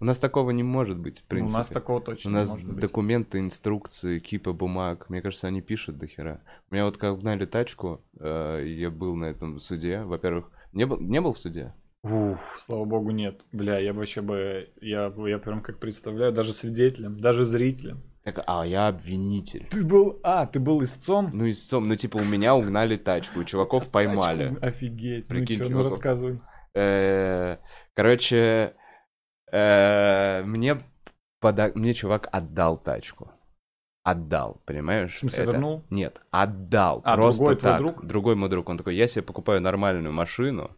[0.00, 1.54] У нас такого не может быть, в Ну, принципе.
[1.54, 2.80] у нас такого точно У не нас может быть.
[2.80, 5.08] документы, инструкции, кипа бумаг.
[5.08, 6.40] Мне кажется, они пишут до хера.
[6.70, 10.02] У меня вот как гнали тачку, э, я был на этом суде.
[10.02, 11.72] Во-первых, не был, не был в суде?
[12.02, 13.44] Ух, слава богу, нет.
[13.52, 18.02] Бля, я вообще бы, я, я прям как представляю, даже свидетелем, даже зрителем.
[18.22, 19.66] Так, а я обвинитель.
[19.70, 21.30] Ты был, а, ты был истцом?
[21.32, 24.56] Ну, истцом, ну, типа, у меня угнали тачку, чуваков поймали.
[24.60, 25.28] Офигеть.
[25.28, 26.38] Прикинь, ну чё, ну рассказывай.
[26.74, 27.58] Э,
[27.94, 28.74] Короче,
[29.52, 30.78] мне,
[31.40, 33.30] пода- мне чувак отдал тачку.
[34.02, 35.16] Отдал, понимаешь?
[35.16, 35.84] В смысле, вернул?
[35.90, 37.00] Нет, отдал.
[37.04, 37.78] А, просто другой твой так.
[37.80, 38.04] друг?
[38.06, 38.68] Другой мой друг.
[38.68, 40.76] Он такой, я себе покупаю нормальную машину.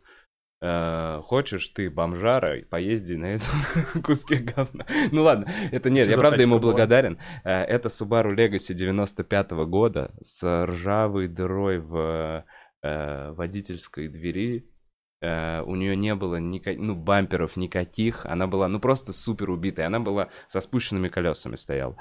[0.61, 3.55] Э, хочешь ты бомжара, поезди на этом
[4.03, 4.87] куске говна.
[5.13, 6.73] Ну ладно, это нет, Что я правда ему была?
[6.73, 7.19] благодарен.
[7.45, 12.45] Э, Это Subaru Legacy 95 года с ржавой дырой в
[12.83, 14.69] э, водительской двери.
[15.21, 18.27] Э, у нее не было ника- ну, бамперов никаких.
[18.27, 19.87] Она была, ну, просто супер убитая.
[19.87, 21.97] Она была со спущенными колесами стояла.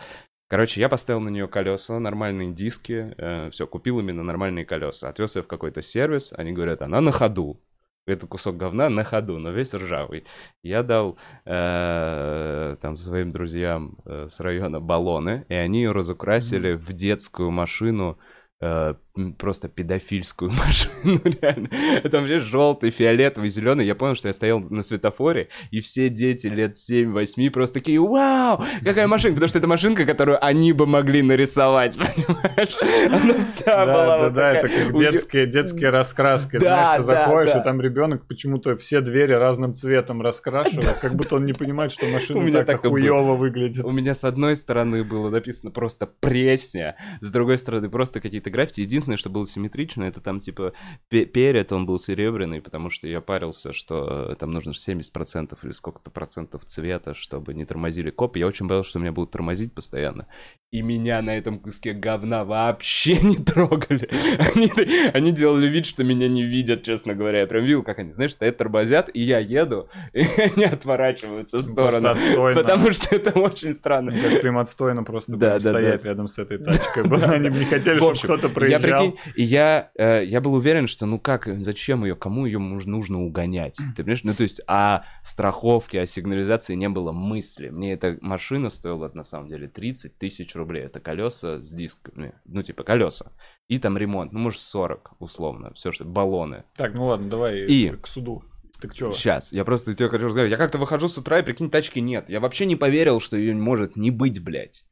[0.50, 3.50] Короче, я поставил на нее колеса, нормальные диски.
[3.52, 5.10] все, купил именно нормальные колеса.
[5.10, 6.32] Отвез ее в какой-то сервис.
[6.38, 7.62] Они говорят, она на ходу.
[8.08, 10.24] Это кусок говна на ходу, но весь ржавый.
[10.64, 16.94] Я дал э, там своим друзьям э, с района баллоны, и они ее разукрасили в
[16.94, 18.18] детскую машину,
[18.62, 18.96] э,
[19.38, 21.70] просто педофильскую машину, реально.
[22.10, 23.86] Там все желтый, фиолетовый, зеленый.
[23.86, 28.64] Я понял, что я стоял на светофоре, и все дети лет 7-8 просто такие, вау,
[28.84, 32.78] какая машинка, потому что это машинка, которую они бы могли нарисовать, понимаешь?
[33.12, 34.86] Она вся Да, была да, вот да, это такая.
[34.86, 36.58] как У неё- детские, детские раскраски.
[36.58, 37.60] Да, Знаешь, ты да, заходишь, да.
[37.60, 42.06] и там ребенок почему-то все двери разным цветом раскрашивает, как будто он не понимает, что
[42.06, 43.84] У машина меня так так охуево выглядит.
[43.84, 48.82] У меня с одной стороны было написано просто пресня, с другой стороны просто какие-то граффити.
[48.82, 50.74] Единственное, что было симметрично, это там типа
[51.08, 55.58] пе- перед он был серебряный, потому что я парился, что э, там нужно же 70%
[55.64, 58.40] или сколько-то процентов цвета, чтобы не тормозили копы.
[58.40, 60.28] Я очень боялся, что меня будут тормозить постоянно.
[60.72, 64.10] И меня на этом куске говна вообще не трогали.
[64.54, 64.70] Они,
[65.14, 67.42] они делали вид, что меня не видят, честно говоря.
[67.42, 71.62] Я прям видел, как они, знаешь, стоят, тормозят, и я еду, и они отворачиваются в
[71.62, 72.16] сторону.
[72.56, 74.12] Потому что это очень странно.
[74.12, 76.10] Мне кажется, им отстойно просто Да, да, стоять да.
[76.10, 77.04] рядом с этой тачкой.
[77.04, 78.80] Они не хотели, чтобы кто-то проезжал.
[78.98, 83.24] Прикинь, и я, э, я был уверен, что ну как, зачем ее, кому ее нужно
[83.24, 83.78] угонять?
[83.96, 84.24] Ты понимаешь?
[84.24, 87.70] Ну то есть о страховке, о сигнализации не было мысли.
[87.70, 90.84] Мне эта машина стоила на самом деле 30 тысяч рублей.
[90.84, 93.32] Это колеса с дисками, ну типа колеса.
[93.68, 96.64] И там ремонт, ну может 40 условно, все что, баллоны.
[96.76, 98.44] Так, ну ладно, давай И- к суду.
[98.80, 99.12] Ты чё?
[99.12, 102.30] Сейчас, я просто тебе хочу сказать, я как-то выхожу с утра и прикинь, тачки нет.
[102.30, 104.86] Я вообще не поверил, что ее может не быть, блядь.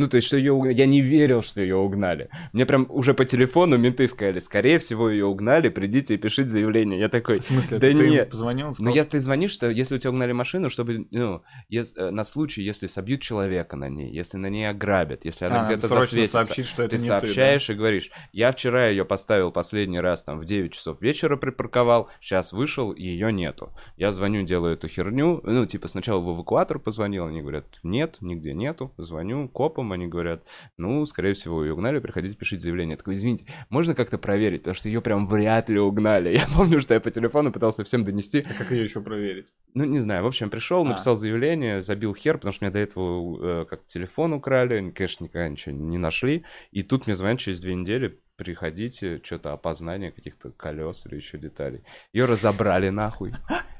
[0.00, 2.30] Ну, то есть, что ее Я не верил, что ее угнали.
[2.54, 6.98] Мне прям уже по телефону менты сказали, скорее всего, ее угнали, придите и пишите заявление.
[6.98, 8.30] Я такой, В смысле, да ты им нет.
[8.30, 8.66] позвонил?
[8.66, 11.92] и Ну, сказал, я, ты звонишь, что если у тебя угнали машину, чтобы, ну, ес-
[11.98, 15.64] э, на случай, если собьют человека на ней, если на ней ограбят, если она «А,
[15.66, 20.00] где-то засветится, сообщить, что это ты не сообщаешь и говоришь, я вчера ее поставил последний
[20.00, 23.74] раз там в 9 часов вечера припарковал, сейчас вышел, и ее нету.
[23.98, 28.54] Я звоню, делаю эту херню, ну, типа сначала в эвакуатор позвонил, они говорят, нет, нигде
[28.54, 28.92] нету.
[28.96, 30.44] Звоню копам, они говорят,
[30.76, 32.92] ну, скорее всего, ее угнали, приходите, пишите заявление.
[32.92, 36.32] Я такой, извините, можно как-то проверить, потому что ее прям вряд ли угнали.
[36.36, 38.44] Я помню, что я по телефону пытался всем донести.
[38.48, 39.52] А как ее еще проверить?
[39.74, 40.88] ну, не знаю, в общем, пришел, А.
[40.88, 45.48] написал заявление, забил хер, потому что меня до этого э, как телефон украли, конечно, никогда
[45.48, 46.44] ничего не нашли.
[46.72, 51.82] И тут мне звонят через две недели, приходите, что-то опознание каких-то колес или еще деталей.
[52.14, 53.34] Ее разобрали нахуй.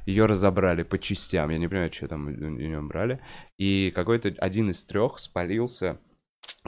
[0.05, 1.49] Ее разобрали по частям.
[1.49, 3.20] Я не понимаю, что там у нее брали.
[3.57, 5.99] И какой-то один из трех спалился,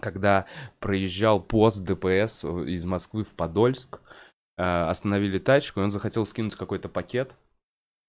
[0.01, 0.47] когда
[0.81, 4.01] проезжал пост ДПС из Москвы в Подольск.
[4.57, 7.37] Э, Остановили тачку, и он захотел скинуть какой-то пакет.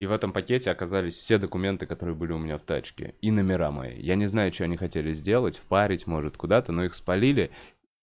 [0.00, 3.16] И в этом пакете оказались все документы, которые были у меня в тачке.
[3.20, 4.00] И номера мои.
[4.00, 7.50] Я не знаю, что они хотели сделать, впарить, может, куда-то, но их спалили.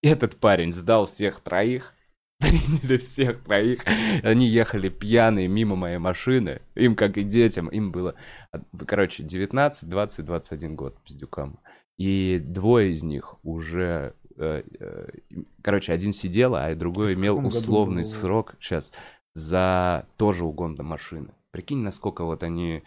[0.01, 1.93] Этот парень сдал всех троих.
[2.39, 3.83] Приняли всех троих.
[4.23, 6.61] Они ехали пьяные мимо моей машины.
[6.75, 8.15] Им, как и детям, им было,
[8.51, 11.59] от- короче, 19, 20, 21 год пиздюкам.
[11.99, 14.15] И двое из них уже...
[14.37, 15.07] э, э,
[15.61, 18.91] Короче, один сидел, а другой имел условный срок сейчас
[19.35, 21.29] за тоже угон до машины.
[21.51, 22.81] Прикинь, насколько вот они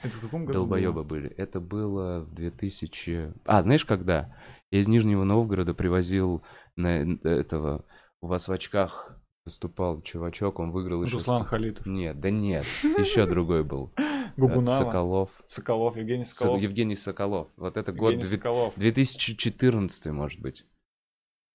[0.52, 1.28] долбоебы были.
[1.36, 3.32] Это было в 2000...
[3.44, 4.34] А, знаешь, когда?
[4.72, 6.42] Я из Нижнего Новгорода привозил
[6.76, 7.84] на этого...
[8.20, 11.14] У вас в очках выступал чувачок, он выиграл еще...
[11.16, 11.86] Руслан сто- Халитов.
[11.86, 13.92] Нет, да нет, еще другой был.
[13.96, 14.84] Э, Гугунава.
[14.84, 15.42] Соколов.
[15.46, 16.62] Соколов, Евгений Со- Соколов.
[16.62, 17.48] Евгений Соколов.
[17.56, 18.74] Вот это год Евгений две- Соколов.
[18.76, 20.66] 2014, может быть.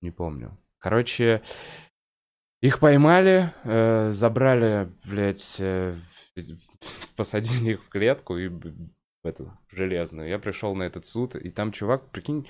[0.01, 0.57] Не помню.
[0.77, 1.41] Короче,
[2.61, 5.95] их поймали, э, забрали, блядь, э,
[7.15, 8.63] посадили их в клетку и в
[9.23, 10.29] эту железную.
[10.29, 12.47] Я пришел на этот суд, и там чувак, прикинь,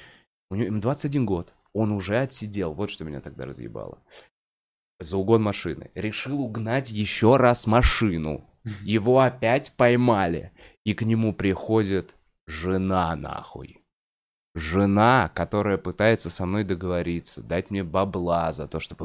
[0.49, 1.53] у него им 21 год.
[1.79, 2.73] Он уже отсидел.
[2.73, 4.03] Вот что меня тогда разъебало.
[4.99, 5.91] За угон машины.
[5.95, 8.49] Решил угнать еще раз машину.
[8.81, 10.51] Его опять поймали.
[10.83, 12.15] И к нему приходит
[12.47, 13.81] жена нахуй.
[14.55, 18.95] Жена, которая пытается со мной договориться, дать мне бабла за то, что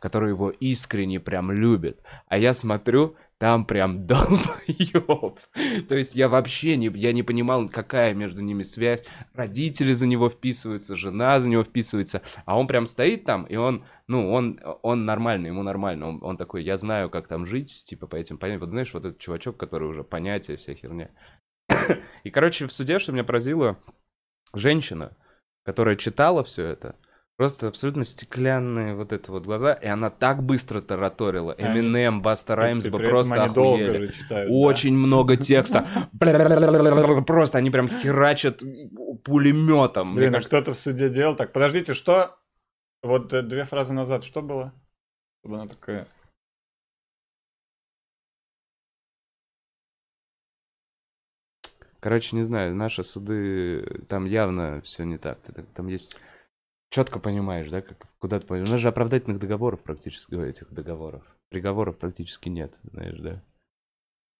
[0.00, 2.02] которая его искренне прям любит.
[2.28, 5.40] А я смотрю, там прям долбоёб.
[5.88, 9.02] То есть я вообще не, я не понимал, какая между ними связь.
[9.32, 12.20] Родители за него вписываются, жена за него вписывается.
[12.44, 16.08] А он прям стоит там, и он, ну, он, он нормальный, ему нормально.
[16.08, 18.60] Он, он такой, я знаю, как там жить, типа по этим понятиям.
[18.60, 21.10] Вот знаешь, вот этот чувачок, который уже понятия, вся херня.
[22.24, 23.78] И, короче, в суде, что меня поразило,
[24.52, 25.16] женщина,
[25.64, 26.96] которая читала все это,
[27.40, 31.52] просто абсолютно стеклянные вот это вот глаза, и она так быстро тараторила.
[31.56, 34.08] Эминем, Баста Раймс бы просто охуели.
[34.08, 34.54] читают, да.
[34.54, 35.88] Очень много текста.
[37.26, 38.62] Просто они прям херачат
[39.24, 40.16] пулеметом.
[40.16, 41.54] Блин, а кто-то в суде делал так.
[41.54, 42.36] Подождите, что?
[43.02, 44.74] Вот э, две фразы назад что было?
[45.42, 46.06] Чтобы она такая...
[52.00, 55.38] Короче, не знаю, наши суды, там явно все не так-
[55.74, 56.18] Там есть...
[56.90, 58.68] Четко понимаешь, да, как, куда ты пойдешь.
[58.68, 61.22] У нас же оправдательных договоров практически, этих договоров.
[61.48, 63.42] Приговоров практически нет, знаешь, да.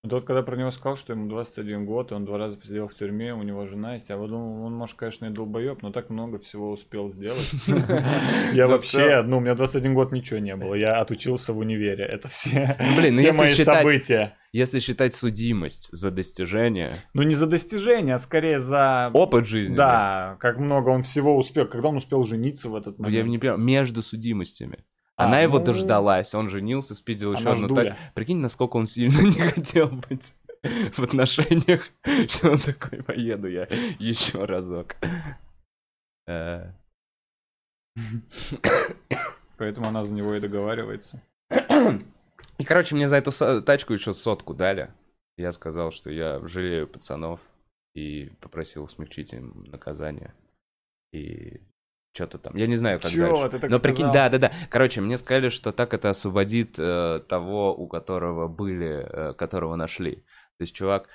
[0.08, 2.94] Тот, когда про него сказал, что ему 21 год, и он два раза посидел в
[2.94, 6.38] тюрьме, у него жена есть, а вот он, может, конечно, и долбоеб, но так много
[6.38, 7.52] всего успел сделать.
[8.54, 12.04] Я Ну, вообще, ну, у меня 21 год ничего не было, я отучился в универе,
[12.04, 14.36] это все ну если мои события.
[14.52, 19.10] Если считать судимость за достижение, Ну, не за достижение, а скорее за...
[19.12, 19.76] опыт жизни.
[19.76, 23.28] Да, как много он всего успел, когда он успел жениться в этот Ну, Я момент.
[23.30, 24.78] не понимаю, между судимостями.
[25.20, 27.90] А, Она его ну, дождалась, он женился, спиздил еще она одну ждуля.
[27.90, 27.98] тачку.
[28.14, 31.84] Прикинь, насколько он сильно не хотел быть в отношениях,
[32.30, 33.64] что он такой, поеду я
[33.98, 34.96] еще разок.
[36.26, 36.72] Э,
[39.58, 41.20] Поэтому она за него и договаривается.
[42.56, 43.30] И, короче, мне за эту
[43.62, 44.90] тачку еще сотку дали.
[45.36, 47.40] Я сказал, что я жалею пацанов
[47.94, 50.32] и попросил смягчить им наказание.
[51.12, 51.60] И
[52.12, 52.56] что-то там.
[52.56, 53.48] Я не знаю, как Чё, дальше.
[53.50, 54.12] ты так Но прикинь, сказал?
[54.14, 54.52] да, да, да.
[54.68, 60.16] Короче, мне сказали, что так это освободит э, того, у которого были, э, которого нашли.
[60.58, 61.08] То есть чувак,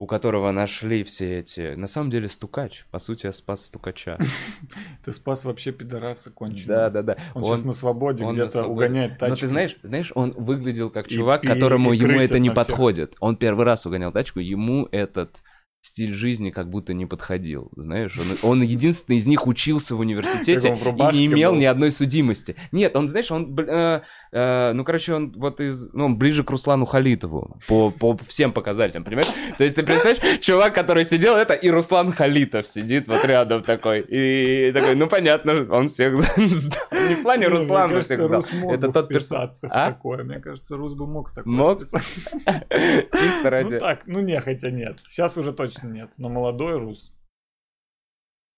[0.00, 1.74] у которого нашли все эти...
[1.76, 2.84] На самом деле стукач.
[2.90, 4.18] По сути, я спас стукача.
[5.04, 6.90] Ты спас вообще пидораса Да, конченого.
[6.90, 7.16] да, да.
[7.34, 9.30] Он, сейчас на свободе где-то угоняет тачку.
[9.30, 13.14] Но ты знаешь, знаешь, он выглядел как чувак, которому ему это не подходит.
[13.20, 15.42] Он первый раз угонял тачку, ему этот
[15.84, 18.18] стиль жизни как будто не подходил, знаешь.
[18.18, 21.58] Он, он единственный из них учился в университете и не имел был.
[21.60, 22.56] ни одной судимости.
[22.72, 24.00] Нет, он, знаешь, он, э,
[24.32, 28.52] э, ну, короче, он вот из, ну, он ближе к Руслану Халитову по, по всем
[28.52, 29.28] показателям, понимаешь?
[29.58, 34.00] То есть ты представляешь, чувак, который сидел, это и Руслан Халитов сидит вот рядом такой,
[34.00, 36.82] и такой, ну, понятно, он всех сдал.
[37.08, 38.70] Не в плане Руслана кажется, всех сдал.
[38.70, 39.50] Это тот персонаж.
[39.64, 39.92] А?
[39.92, 40.24] такое.
[40.24, 41.80] Мне кажется, Рус бы мог такое Мог?
[41.84, 43.74] Чисто ради...
[43.74, 44.98] Ну так, ну не, хотя нет.
[45.08, 46.10] Сейчас уже точно нет.
[46.16, 47.12] Но молодой Рус.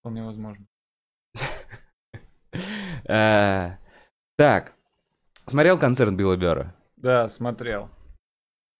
[0.00, 0.66] Вполне возможно.
[3.08, 3.76] Э,
[4.36, 4.74] Так,
[5.46, 6.74] смотрел концерт Билла Бера?
[6.96, 7.90] Да, смотрел.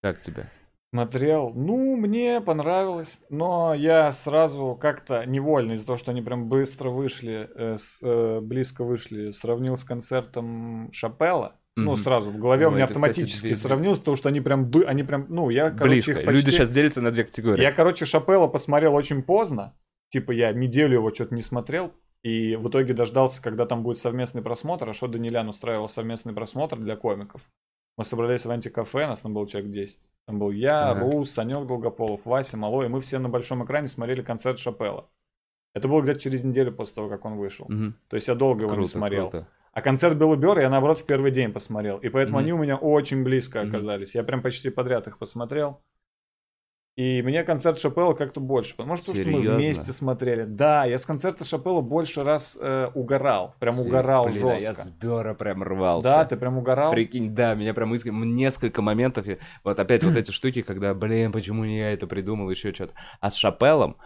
[0.02, 0.50] Как тебе?
[0.94, 1.50] Смотрел.
[1.54, 3.20] Ну, мне понравилось.
[3.28, 8.40] Но я сразу как-то невольно из-за того, что они прям быстро вышли, э, с- э,
[8.40, 11.60] близко вышли, сравнил с концертом Шапелла.
[11.76, 14.40] Ну, сразу в голове у Ой, меня это, кстати, автоматически две- сравнил, потому что они
[14.40, 16.10] прям, бы- они прям, ну, я, короче, Близко.
[16.12, 17.60] их Люди почти- сейчас делятся на две категории.
[17.62, 19.74] Я, короче, Шапелла посмотрел очень поздно.
[20.08, 21.92] Типа я неделю его что-то не смотрел.
[22.22, 24.88] И в итоге дождался, когда там будет совместный просмотр.
[24.88, 27.42] А что Данилян устраивал совместный просмотр для комиков.
[27.98, 30.08] Мы собрались в антикафе, нас там был человек 10.
[30.26, 31.00] Там был я, Ага.
[31.10, 32.86] Рус, Санек Долгополов, Вася, Малой.
[32.86, 35.08] И мы все на большом экране смотрели концерт Шапелла.
[35.74, 37.66] Это было где-то через неделю после того, как он вышел.
[37.68, 37.96] Мгм.
[38.08, 39.30] То есть я долго его не Круто, смотрел.
[39.30, 39.48] круто.
[39.76, 41.98] А концерт Билла Бёрра я, наоборот, в первый день посмотрел.
[41.98, 42.44] И поэтому Мгм.
[42.44, 43.68] они у меня очень близко Мгм.
[43.68, 44.14] оказались.
[44.14, 45.82] Я прям почти подряд их посмотрел.
[46.96, 48.70] И мне концерт Шапелла как-то больше.
[48.78, 49.56] Может, потому что мы Серьезно?
[49.56, 50.44] вместе смотрели.
[50.44, 53.54] Да, я с концерта Шапелла больше раз э, угорал.
[53.60, 54.84] Прям Блин, угорал а я жестко.
[54.86, 56.08] с Бера прям рвался.
[56.08, 56.90] Да, ты прям угорал.
[56.92, 58.24] Прикинь, да, меня прям искренне...
[58.32, 59.26] Несколько моментов...
[59.62, 62.94] Вот опять вот эти штуки, когда, блин, почему не я это придумал, еще что-то.
[63.20, 63.98] А с Шапеллом,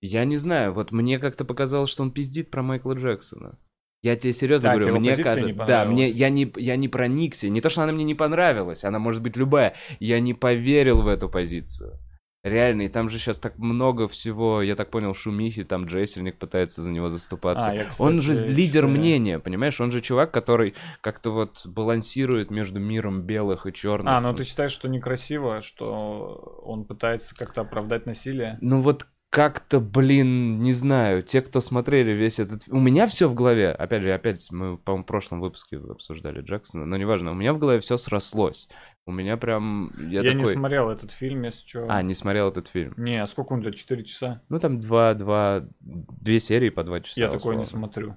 [0.00, 3.60] я не знаю, вот мне как-то показалось, что он пиздит про Майкла Джексона.
[4.04, 7.62] Я тебе серьезно Да, говорю, мне кажется, да, мне я не я не проникся, не
[7.62, 11.30] то что она мне не понравилась, она может быть любая, я не поверил в эту
[11.30, 11.98] позицию.
[12.42, 16.82] Реально, и там же сейчас так много всего, я так понял, шумихи, там Джессельник пытается
[16.82, 17.70] за него заступаться.
[17.70, 18.88] А, я, кстати, Он же лидер читаю.
[18.88, 19.80] мнения, понимаешь?
[19.80, 24.12] Он же чувак, который как-то вот балансирует между миром белых и черных.
[24.12, 28.58] А, ну ты считаешь, что некрасиво, что он пытается как-то оправдать насилие?
[28.60, 32.68] Ну вот как-то, блин, не знаю, те, кто смотрели весь этот...
[32.68, 36.86] У меня все в голове, опять же, опять мы, по-моему, в прошлом выпуске обсуждали Джексона,
[36.86, 38.68] но неважно, у меня в голове все срослось.
[39.06, 39.90] У меня прям...
[39.98, 40.54] Я, Я, не такой...
[40.54, 41.86] смотрел этот фильм, если что.
[41.88, 42.94] А, не смотрел этот фильм.
[42.96, 43.74] Не, а сколько он идет?
[43.74, 44.40] 4 часа?
[44.48, 47.20] Ну там два, два, две серии по два часа.
[47.20, 47.88] я такое не условно.
[47.88, 48.16] смотрю.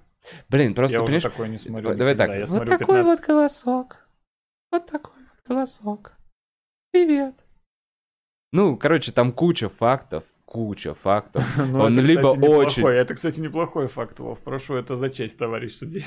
[0.49, 1.95] Блин, просто, я понимаешь, такое не смотрю.
[1.95, 2.27] Давай никогда.
[2.27, 2.47] так.
[2.51, 3.05] Я вот такой 15.
[3.05, 4.07] вот голосок.
[4.71, 6.11] Вот такой вот голосок.
[6.91, 7.33] Привет.
[8.51, 11.43] Ну, короче, там куча фактов, куча фактов.
[11.57, 12.65] Ну, Он это, либо кстати, неплохой.
[12.65, 14.39] очень- Это, кстати, неплохой факт, Вов.
[14.39, 16.03] Прошу это за честь, товарищ судья.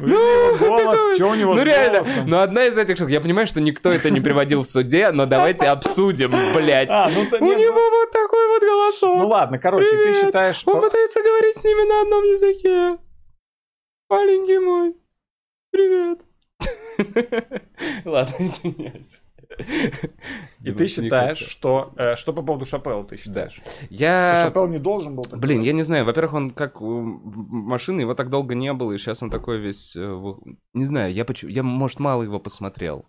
[0.00, 3.46] Ну, голос, что у него Ну с реально, но одна из этих штук, я понимаю,
[3.46, 6.88] что никто это не приводил в суде, но давайте обсудим, блядь.
[6.92, 9.18] А, ну, У нет, него вот такой вот голосок.
[9.22, 10.62] Ну ладно, короче, ты считаешь...
[10.66, 12.98] Он пытается говорить с ними на одном языке.
[14.10, 14.94] Маленький мой.
[15.70, 16.18] Привет.
[18.04, 19.22] Ладно, извиняюсь.
[20.62, 21.92] И ты считаешь, что...
[21.96, 23.54] э, Что по поводу Шапелла ты считаешь?
[23.54, 24.42] Что Я...
[24.46, 25.24] Шапелл не должен был...
[25.32, 26.04] Блин, я не знаю.
[26.04, 29.96] Во-первых, он как машина, его так долго не было, и сейчас он такой весь...
[29.96, 30.22] э,
[30.74, 31.50] Не знаю, я почему...
[31.50, 33.06] Я, может, мало его посмотрел.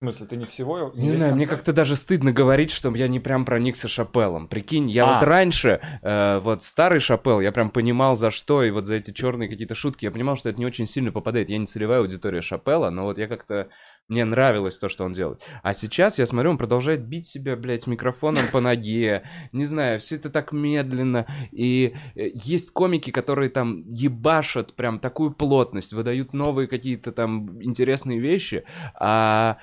[0.00, 0.76] В смысле, ты не всего...
[0.78, 4.48] его- Не знаю, мне как-то даже стыдно говорить, что я не прям проникся Шапеллом.
[4.48, 5.14] Прикинь, я А.
[5.14, 9.12] вот раньше, э, вот старый Шапел, я прям понимал за что, и вот за эти
[9.12, 11.48] черные какие-то шутки, я понимал, что это не очень сильно попадает.
[11.48, 13.68] Я не целевая аудитория Шапелла, но вот я как-то...
[14.08, 15.42] Мне нравилось то, что он делает.
[15.62, 19.22] А сейчас я смотрю, он продолжает бить себя, блядь, микрофоном по ноге.
[19.52, 21.26] Не знаю, все это так медленно.
[21.52, 28.20] И э, есть комики, которые там ебашат прям такую плотность, выдают новые какие-то там интересные
[28.20, 28.64] вещи,
[28.94, 29.56] а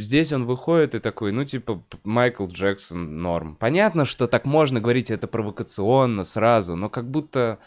[0.00, 3.56] Здесь он выходит и такой, ну, типа, Майкл Джексон норм.
[3.56, 7.58] Понятно, что так можно говорить это провокационно сразу, но как будто,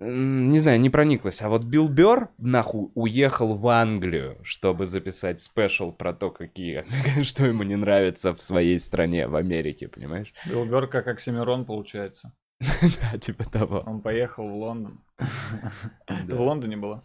[0.00, 1.42] не знаю, не прониклась.
[1.42, 6.84] А вот Билл Бёрр, нахуй, уехал в Англию, чтобы записать спешл про то, какие,
[7.24, 10.32] что ему не нравится в своей стране, в Америке, понимаешь?
[10.46, 12.32] Билл Бёрр как Оксимирон получается.
[13.12, 13.82] Да, типа того.
[13.86, 15.00] Он поехал в Лондон.
[16.08, 17.04] В Лондоне была?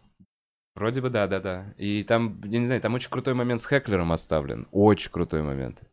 [0.76, 1.74] Вроде бы да, да, да.
[1.78, 4.68] И там, я не знаю, там очень крутой момент с Хеклером оставлен.
[4.72, 5.84] Очень крутой момент.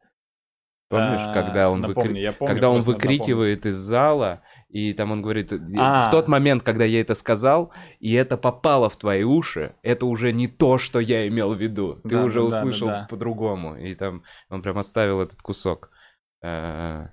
[0.89, 4.43] Помнишь, А, когда он, напомни, выкри- помню, когда он выкрикивает из зала,
[4.73, 6.07] и там он говорит, А.
[6.07, 10.33] в тот момент, когда я это сказал, и это попало в твои уши, это уже
[10.33, 12.01] не то, что я имел в виду.
[12.03, 13.07] Ты Да, уже да, услышал да, да.
[13.11, 13.77] по-другому.
[13.77, 15.91] И там он прям оставил этот кусок.
[16.43, 17.09] Э,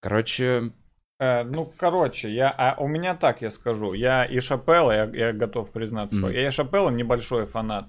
[0.00, 0.72] Короче,
[1.20, 3.92] Э, ну, короче, я, а у меня так я скажу.
[3.92, 6.30] Я и Шапелла, я, я готов признаться, Мгм.
[6.30, 7.88] я и Шапелла небольшой фанат.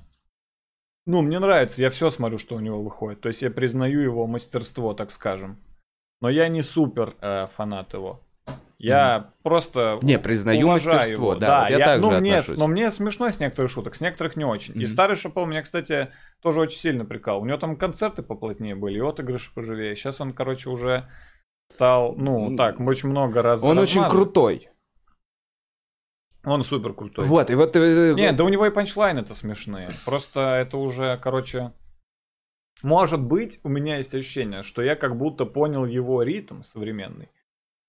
[1.05, 3.21] Ну, мне нравится, я все смотрю, что у него выходит.
[3.21, 5.57] То есть я признаю его мастерство, так скажем.
[6.21, 8.21] Но я не супер э, фанат его.
[8.81, 11.39] Я просто не, признаю уважаю мастерство, его.
[11.39, 12.57] да, вот я, я- так ну, же мне, отношусь.
[12.59, 14.73] но мне смешно с некоторых шуток, с некоторых не очень.
[14.75, 14.87] И Мгм.
[14.87, 17.41] старый Шапел меня, кстати, тоже очень сильно прикал.
[17.41, 19.95] У него там концерты поплотнее были, и отыгрыши поживее.
[19.97, 21.09] Сейчас он, короче, уже
[21.69, 23.63] стал, ну, так, очень много раз.
[23.63, 24.11] Он очень размазан.
[24.11, 24.69] крутой.
[26.45, 27.25] Он супер крутой.
[27.25, 27.75] Вот, и вот...
[27.75, 29.89] э, Не, да у него и панчлайны-то смешные.
[30.05, 31.73] Просто это уже, короче...
[32.81, 37.27] Может быть, у меня есть ощущение, что я как будто понял его ритм современный.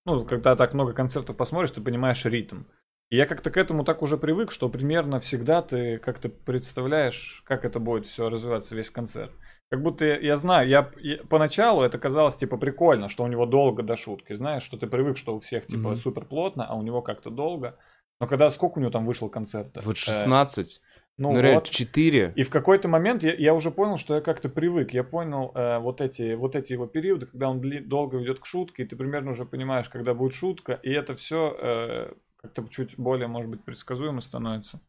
[0.07, 2.63] Ну, когда так много концертов посмотришь, ты понимаешь ритм.
[3.11, 7.65] И я как-то к этому так уже привык, что примерно всегда ты как-то представляешь, как
[7.65, 9.33] это будет все развиваться, весь концерт.
[9.69, 13.47] Как будто я, я знаю, я, я- поначалу это казалось типа прикольно, что у него
[13.47, 14.35] долго до шутки.
[14.35, 15.97] Знаешь, что ты привык, что у всех типа Мгм.
[15.97, 17.77] супер плотно, а у него как-то долго.
[18.21, 19.85] Но когда сколько у него там вышло концертов?
[19.85, 20.81] Вот Э, 16,
[21.21, 21.71] ну, ну, вот.
[21.71, 22.33] 4.
[22.35, 24.93] И в какой-то момент я, я уже понял, что я как-то привык.
[24.93, 28.47] Я понял э, вот, эти, вот эти его периоды, когда он дли- долго ведет к
[28.47, 32.11] шутке, и ты примерно уже понимаешь, когда будет шутка, и это все
[32.41, 34.81] как-то чуть более, может быть, предсказуемо становится.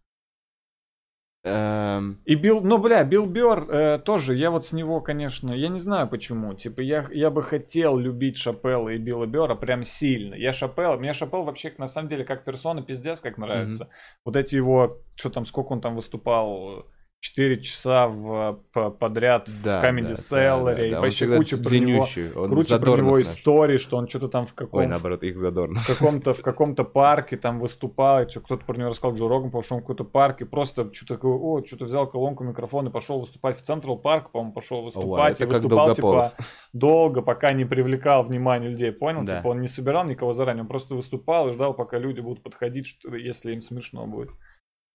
[1.43, 5.69] Эм, И Билл, ну бля, Билл Бёрр э, тоже, я вот с него, конечно, я
[5.69, 10.35] не знаю почему, типа я, я бы хотел любить Шапелла и Билла Бёрра прям сильно.
[10.35, 13.89] Я Шапелл, мне Шапелл вообще на самом деле как персона пиздец как нравится.
[14.23, 16.85] Вот эти его, что там, сколько он там выступал,
[17.21, 21.01] 4 часа в, по- подряд да, в Comedy да, да, да, и да.
[21.01, 23.27] Вообще куча про него, он куча про него наш.
[23.27, 25.79] историй, что он что-то там в каком Ой, наоборот, их задорно.
[25.79, 29.51] в каком-то в каком-то парке там выступал, и чё, кто-то про него рассказал, Джо Роган
[29.51, 33.19] пошел в какой-то парк и просто что-то такое, о, что-то взял колонку, микрофон и пошел
[33.19, 36.33] выступать в Central Park, по-моему, пошел выступать это и выступал типа
[36.73, 39.23] долго, пока не привлекал внимание людей, понял?
[39.25, 39.37] Да.
[39.37, 42.87] Типа он не собирал никого заранее, он просто выступал и ждал, пока люди будут подходить,
[42.87, 44.31] что, если им смешно будет.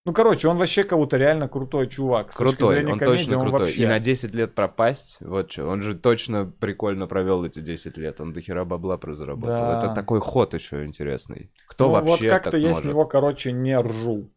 [0.07, 2.32] Ну, короче, он вообще кого-то реально крутой чувак.
[2.32, 3.61] С Крутой, он комедии, точно он крутой.
[3.61, 7.96] вообще- И на 10 лет пропасть, вот что, он же точно прикольно провел эти 10
[7.98, 9.57] лет, он до хера бабла заработал.
[9.57, 9.78] Да.
[9.78, 11.50] Это такой ход еще интересный.
[11.66, 12.84] Кто Ну, вообще вот как-то так я может?
[12.84, 14.30] с него, короче, не ржу.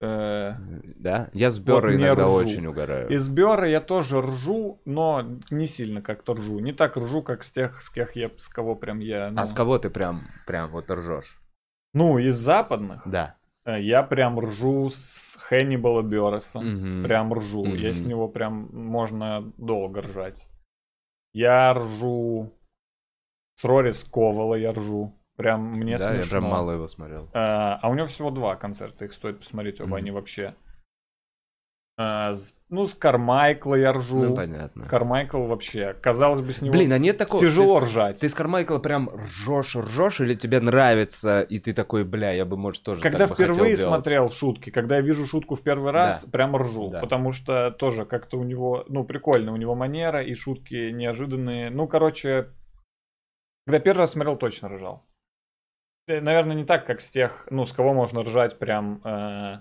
[0.00, 0.54] Э,
[0.96, 1.30] Да?
[1.32, 2.32] Я с Бёрра не иногда ржу.
[2.34, 3.08] очень угораю.
[3.08, 6.58] Из Бёра я тоже ржу, но не сильно как-то ржу.
[6.58, 9.30] Не так ржу, как с тех, с кех я, с кого прям я...
[9.30, 11.40] Ну, А с кого ты прям, прям вот ржешь?
[11.94, 13.36] ну, из западных Да.
[13.64, 16.60] Э, я прям ржу с Хэннибала Бёреса.
[16.60, 17.04] Мгм.
[17.04, 17.64] Прям ржу.
[17.74, 20.48] Я с него прям можно долго ржать.
[21.32, 22.52] Я ржу
[23.54, 25.14] с Рори Сковала, я ржу.
[25.36, 26.22] Прям мне да, смешно.
[26.24, 27.24] я прям мало его смотрел.
[27.32, 29.96] Э, А у него всего два концерта, их стоит посмотреть, оба Мгм.
[29.96, 30.54] они вообще.
[32.00, 34.22] С- Ну, с Кармайкла я ржу.
[34.22, 34.86] Ну, понятно.
[34.86, 37.42] Кармайкл вообще, казалось бы, с него Блин, а нет такого...
[37.42, 38.20] тяжело ты, ржать.
[38.20, 42.56] Ты с Кармайкла прям ржешь, ржешь, или тебе нравится, и ты такой, бля, я бы,
[42.56, 43.80] может, тоже Когда так впервые делать».
[43.80, 46.30] смотрел шутки, когда я вижу шутку в первый раз, Да.
[46.30, 46.90] прям ржу.
[46.90, 47.00] Да.
[47.00, 51.70] Потому что тоже как-то у него, ну, прикольно, у него манера и шутки неожиданные.
[51.70, 52.50] Ну, короче,
[53.66, 55.04] когда первый раз смотрел, точно ржал.
[56.06, 59.58] Э, Наверное, не так, как с тех, ну, с кого можно ржать прям э,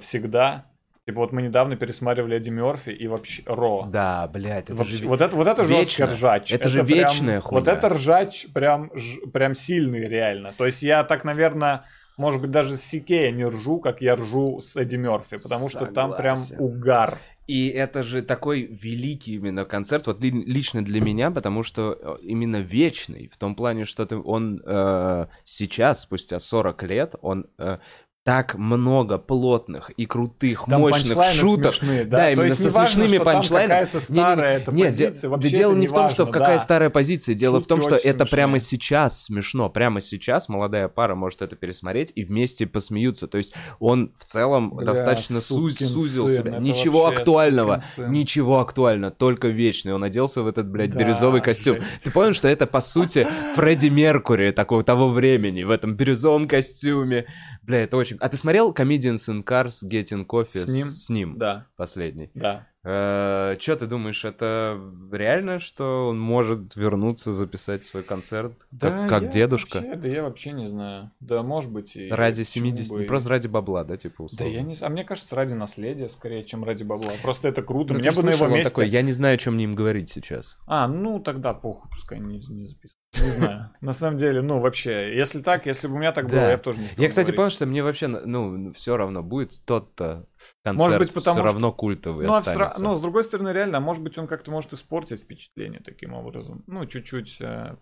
[0.00, 0.71] всегда.
[1.04, 3.88] Типа вот мы недавно пересматривали Эдди Мерфи и вообще Ро.
[3.90, 5.08] Да, блядь, это Вообще, же...
[5.08, 6.52] вот это, вот это жесткий ржач.
[6.52, 7.72] Это же прям- вечная Вот хуйня.
[7.72, 10.52] это ржач прям, ж- прям сильный реально.
[10.56, 11.84] То есть я так, наверное,
[12.16, 15.86] может быть, даже с Сикея не ржу, как я ржу с Эдди Мерфи, потому что
[15.86, 16.64] там прям Согласен.
[16.64, 17.18] угар.
[17.48, 22.16] И это же такой великий именно концерт, вот ли- лично для меня, потому что э,
[22.22, 27.78] именно вечный, в том плане, что ты, он э, сейчас, спустя 40 лет, он э,
[28.24, 31.74] так много плотных и крутых, Там мощных шуток.
[31.74, 32.18] смешные, да?
[32.18, 33.98] Да, То именно есть со не важно, смешными панчлайнами.
[33.98, 36.58] старая эта Нет, де- позиция, да вообще дело не в том, что в важно, какая
[36.58, 36.62] да.
[36.62, 38.78] старая позиция, дело в том, Шутки что это прямо смешные.
[38.78, 43.26] сейчас смешно, прямо сейчас молодая пара может это пересмотреть и вместе посмеются.
[43.26, 46.58] То есть он в целом Бля, достаточно су- сукин сузил сын, себя.
[46.58, 49.94] Ничего актуального, ничего актуального, только вечный.
[49.94, 51.80] Он оделся в этот, блядь, Да, бирюзовый костюм.
[51.80, 52.04] жесть.
[52.04, 57.26] Ты понял, что это, по сути, Фредди Меркури такого того времени, в этом бирюзовом костюме.
[57.62, 58.16] Бля, это очень...
[58.20, 60.86] А ты смотрел Comedians in Cars Getting Coffee С ним?
[60.86, 62.30] С ним, Да, последний.
[62.34, 62.66] да.
[62.84, 64.76] Что ты думаешь, это
[65.12, 69.76] реально, что он может вернуться, записать свой концерт, как, как я дедушка?
[69.78, 71.12] вообще- да я вообще не знаю.
[71.20, 72.08] Да, может быть и...
[72.08, 74.52] Ради почему 70, бы просто ради бабла, да, типа Да условно?
[74.52, 74.74] я не.
[74.80, 77.12] А мне кажется, ради наследия скорее, чем ради бабла.
[77.22, 77.94] Просто это круто.
[77.94, 78.70] Ну, Мне бы на его слышал, месте...
[78.70, 80.58] такой, я не знаю, о чем мне им говорить сейчас.
[80.66, 82.96] А, ну тогда похуй, пускай не, не записывают.
[83.20, 83.70] Не знаю.
[83.80, 86.62] На самом деле, ну вообще, если так, если бы у меня так было, я бы
[86.62, 87.36] тоже не стал Я, кстати, говорить.
[87.36, 90.26] понял, что мне вообще, ну, все равно будет тот-то
[90.64, 92.82] концерт, Может быть, потому все что- равно культовый Ну, а останется.
[92.82, 96.64] но, с другой стороны, реально, а может быть, он как-то может испортить впечатление таким образом.
[96.66, 97.36] Ну, чуть-чуть...
[97.40, 97.76] э,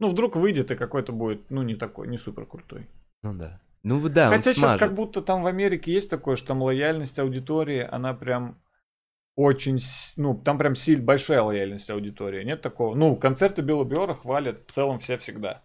[0.00, 2.88] Ну, вдруг выйдет и какой-то будет, ну, не такой, не супер крутой.
[3.22, 3.60] Ну да.
[3.84, 7.86] Ну да, Хотя сейчас как будто там в Америке есть такое, что там лояльность аудитории,
[7.90, 8.58] она прям
[9.36, 9.78] очень,
[10.16, 12.44] ну, там прям сильно большая лояльность аудитории.
[12.44, 12.94] Нет такого?
[12.94, 15.64] Ну, концерты Билла Биора хвалят в целом все всегда.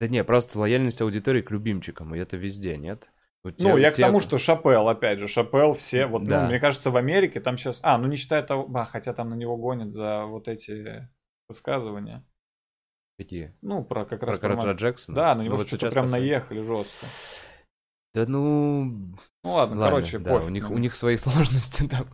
[0.00, 3.08] Да не, просто лояльность аудитории к любимчикам, и это везде, нет?
[3.44, 6.42] Вот Ну, я к те- тому, что Шапел, опять же, Шапел все, вот, Да.
[6.42, 9.28] ну, мне кажется, в Америке там сейчас, а, ну, не считая того, а, хотя там
[9.30, 11.08] на него гонят за вот эти
[11.48, 12.24] высказывания.
[13.18, 13.56] Какие?
[13.62, 15.16] Ну, про как Про раз Картера Мар- Джексона?
[15.16, 16.30] Да, на Ну, него вот что-то прям последний.
[16.30, 17.06] наехали жестко.
[18.14, 18.84] Да ну...
[18.84, 22.06] Ну ладно, Ладно, короче, да, пофиг у них, на у них свои сложности там.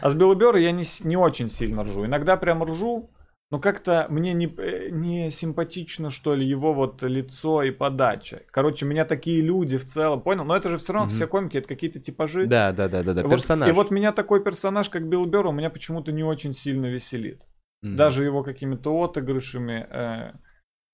[0.00, 2.04] А с Билла Бёрра я не, не очень сильно ржу.
[2.04, 3.10] Иногда прям ржу,
[3.50, 8.42] но как-то мне не, э, не симпатично, что ли, его вот лицо и подача.
[8.50, 10.44] Короче, меня такие люди в целом, понял?
[10.44, 11.14] Но это же все равно Мгм.
[11.14, 12.46] все комики, это какие-то типажи.
[12.46, 13.68] Да, да, да, да, да, Вот- персонаж.
[13.68, 17.42] И вот меня такой персонаж, как Билл Бёрр, у меня почему-то не очень сильно веселит.
[17.82, 17.96] Мгм.
[17.96, 19.86] Даже его какими-то отыгрышами.
[19.90, 20.32] э,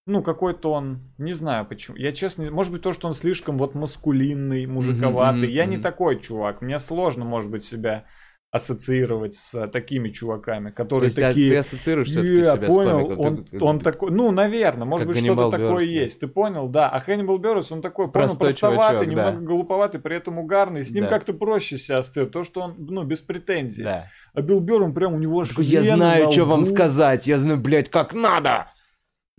[0.06, 1.96] ну, какой-то он, не знаю почему.
[1.96, 5.42] Я честно, может быть, то, что он слишком вот маскулинный, мужиковатый.
[5.48, 6.62] мгм, Я не такой чувак.
[6.62, 8.06] Мне сложно, может быть, себя
[8.52, 11.50] ассоциировать с э, такими чуваками, То которые есть а такие...
[11.50, 13.20] ты ассоциируешь все-таки «Я себя понял, с комиком?
[13.20, 15.82] он, Ты- он такой, ну, наверное, может быть, что-то такое да.
[15.82, 16.18] есть.
[16.20, 16.88] Ты понял, да.
[16.88, 19.04] А Хэннибал Бёрс, он такой, понял, простоватый, чувачок, да.
[19.06, 20.82] немного глуповатый, при этом угарный.
[20.82, 21.10] С ним Да.
[21.10, 23.84] как-то проще себя ассоциировать, то, что он, ну, без претензий.
[23.84, 24.08] Да.
[24.34, 27.38] А Билл Бёрр, он прям у него Такой, я знаю, на что вам сказать, я
[27.38, 28.66] знаю, блядь, как надо.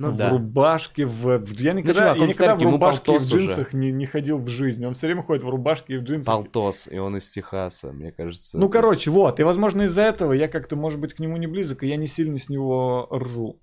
[0.01, 0.29] Ну в да.
[0.29, 3.37] рубашке, в, я никогда, чувак, я никогда старенький, в рубашке и в уже.
[3.37, 4.85] джинсах не, не ходил в жизни.
[4.85, 6.33] Он все время ходит в рубашке и в джинсах.
[6.33, 8.57] Полтос, и он из Техаса, мне кажется.
[8.57, 9.39] Ну, это- короче, вот.
[9.39, 12.07] И, возможно, из-за этого я как-то, может быть, к нему не близок, и я не
[12.07, 13.61] сильно с него ржу.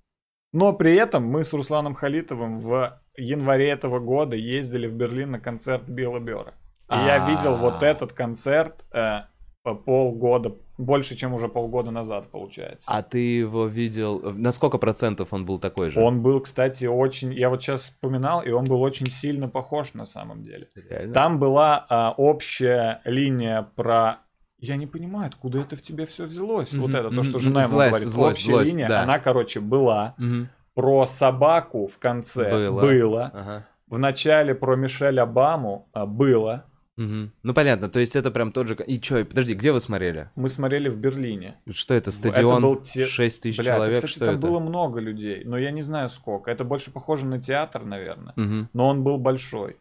[0.53, 5.41] Но при этом мы с Русланом Халитовым в январе этого года ездили в Берлин на
[5.41, 6.55] концерт Билла Бёра.
[6.91, 7.29] И я А.
[7.31, 9.25] видел вот этот концерт э,
[9.75, 12.87] полгода, больше, чем уже полгода назад, получается.
[12.91, 14.21] А ты его видел...
[14.33, 16.01] На сколько процентов он был такой же?
[16.01, 17.33] Он был, кстати, очень...
[17.33, 20.69] Я вот сейчас вспоминал, и он был очень сильно похож на самом деле.
[20.89, 21.13] Реально?
[21.13, 24.21] Там была а, общая линия про...
[24.59, 26.73] Я не понимаю, откуда это в тебе все взялось.
[26.75, 28.09] Вот Мгм, это, то, что жена ему злость, говорит.
[28.09, 29.03] злость, общая злость, линия, да.
[29.03, 30.15] она, короче, была.
[30.19, 30.49] Мгм.
[30.75, 32.81] Про собаку в конце Было.
[32.81, 33.31] было.
[33.35, 33.67] Ага.
[33.89, 36.67] В начале про Мишель Обаму а, было.
[36.99, 37.33] Мгм.
[37.45, 38.75] Ну понятно, то есть это прям тот же...
[38.87, 40.31] И чё, подожди, где вы смотрели?
[40.35, 41.55] Мы смотрели в Берлине.
[41.71, 42.61] Что это, Это стадион?
[42.61, 43.95] был те- 6 тысяч Бля, человек?
[43.97, 44.47] кстати, что там это?
[44.47, 46.51] было много людей, но я не знаю сколько.
[46.51, 48.33] Это больше похоже на театр, наверное.
[48.37, 49.77] Мгм, Но он был большой.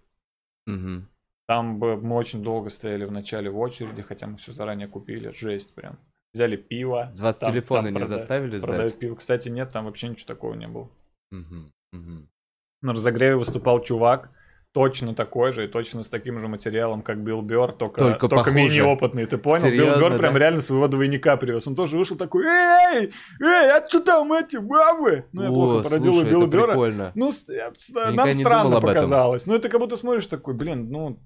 [0.67, 1.07] мгм.
[1.47, 5.31] Там бы мы очень долго стояли в начале в очереди, хотя мы все заранее купили.
[5.33, 5.97] Жесть прям.
[6.33, 7.09] Взяли пиво.
[7.15, 8.99] С вас там- телефоны там не прода- заставили Продают сдать?
[8.99, 9.15] пиво.
[9.15, 10.87] Кстати, нет, там вообще ничего такого не было.
[11.31, 12.29] Мгм, мгм.
[12.83, 14.29] На разогреве выступал чувак,
[14.73, 18.51] точно такой же и точно с таким же материалом, как Билл Бёрр, только, Только только,
[18.51, 19.25] менее опытный.
[19.25, 19.63] Ты понял?
[19.63, 20.39] Билл Серьезно, Бёрр прям да?
[20.39, 21.67] реально своего двойника привез.
[21.67, 23.11] Он тоже вышел такой, эй,
[23.41, 25.25] эй, а что там эти бабы?
[25.31, 26.67] Ну, я О, плохо слушай, Билла Бёрра.
[26.67, 27.11] прикольно.
[27.15, 29.47] Ну, я- нам странно показалось.
[29.47, 31.19] Ну, это как будто смотришь такой, блин, ну,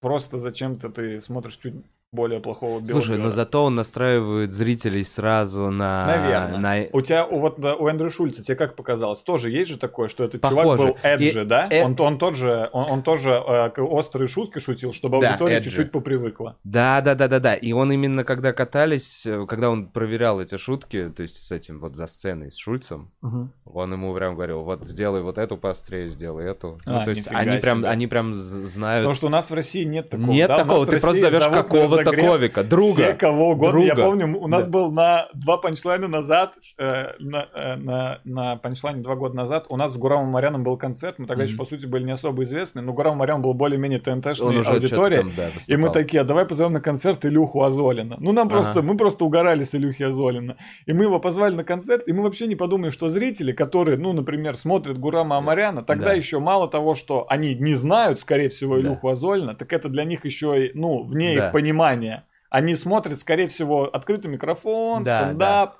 [0.00, 1.74] просто зачем-то ты смотришь чуть
[2.16, 3.30] более плохого Билла Слушай, но Бёрра.
[3.30, 6.06] зато он настраивает зрителей сразу на...
[6.06, 6.58] Наверное.
[6.58, 10.08] на- У тебя, у, вот, у Эндрю Шульца, тебе как показалось, тоже есть же такое,
[10.08, 10.62] что этот Похоже.
[10.62, 11.68] чувак был эджи, И- да?
[11.70, 15.56] э- Он, он тот же, он, он тоже э, острые шутки шутил, чтобы Да, аудитория
[15.58, 15.70] эджи.
[15.70, 16.56] чуть-чуть попривыкла.
[16.64, 17.54] Да, да, да, да, да.
[17.54, 21.78] И он именно когда катались, э, когда он проверял эти шутки, то есть с этим
[21.78, 23.10] вот за сценой с Шульцем,
[23.64, 26.78] он ему прям говорил, вот сделай вот эту поострее, сделай эту.
[26.86, 29.02] Ну, А, то есть они прям, они прям знают.
[29.02, 30.30] Потому что у нас в России нет такого.
[30.30, 30.58] Нет да?
[30.58, 31.56] Такого, ты просто зовешь зовут
[32.10, 32.92] какого-то разогрев ковика, друга.
[32.92, 33.78] Все кого угодно.
[33.80, 34.08] Я Друга.
[34.08, 34.70] помню, у нас Да.
[34.70, 39.76] был на два панчлайна назад, э, на, э, на, на панчлайне два года назад, у
[39.76, 41.48] нас с Гурамом Маряном был концерт, мы тогда Мгм.
[41.48, 45.22] еще, по сути, были не особо известны, но Гурам Марян был более-менее ТНТшной аудиторией.
[45.22, 48.16] там, да, И мы такие, а давай позовем на концерт Илюху Азолина.
[48.18, 48.82] Ну, нам просто, Ага.
[48.82, 50.56] мы просто угорали с Илюхи Азолина.
[50.86, 54.12] И мы его позвали на концерт, и мы вообще не подумали, что зрители, которые, ну,
[54.12, 56.12] например, смотрят Гурама Амаряна, тогда Да.
[56.12, 58.80] еще мало того, что они не знают, скорее всего, Да.
[58.82, 61.46] Илюху Азолина, так это для них еще и, ну, вне Да.
[61.46, 61.95] их понимания.
[62.50, 65.76] Они смотрят, скорее всего, открытый микрофон, Да, стендап.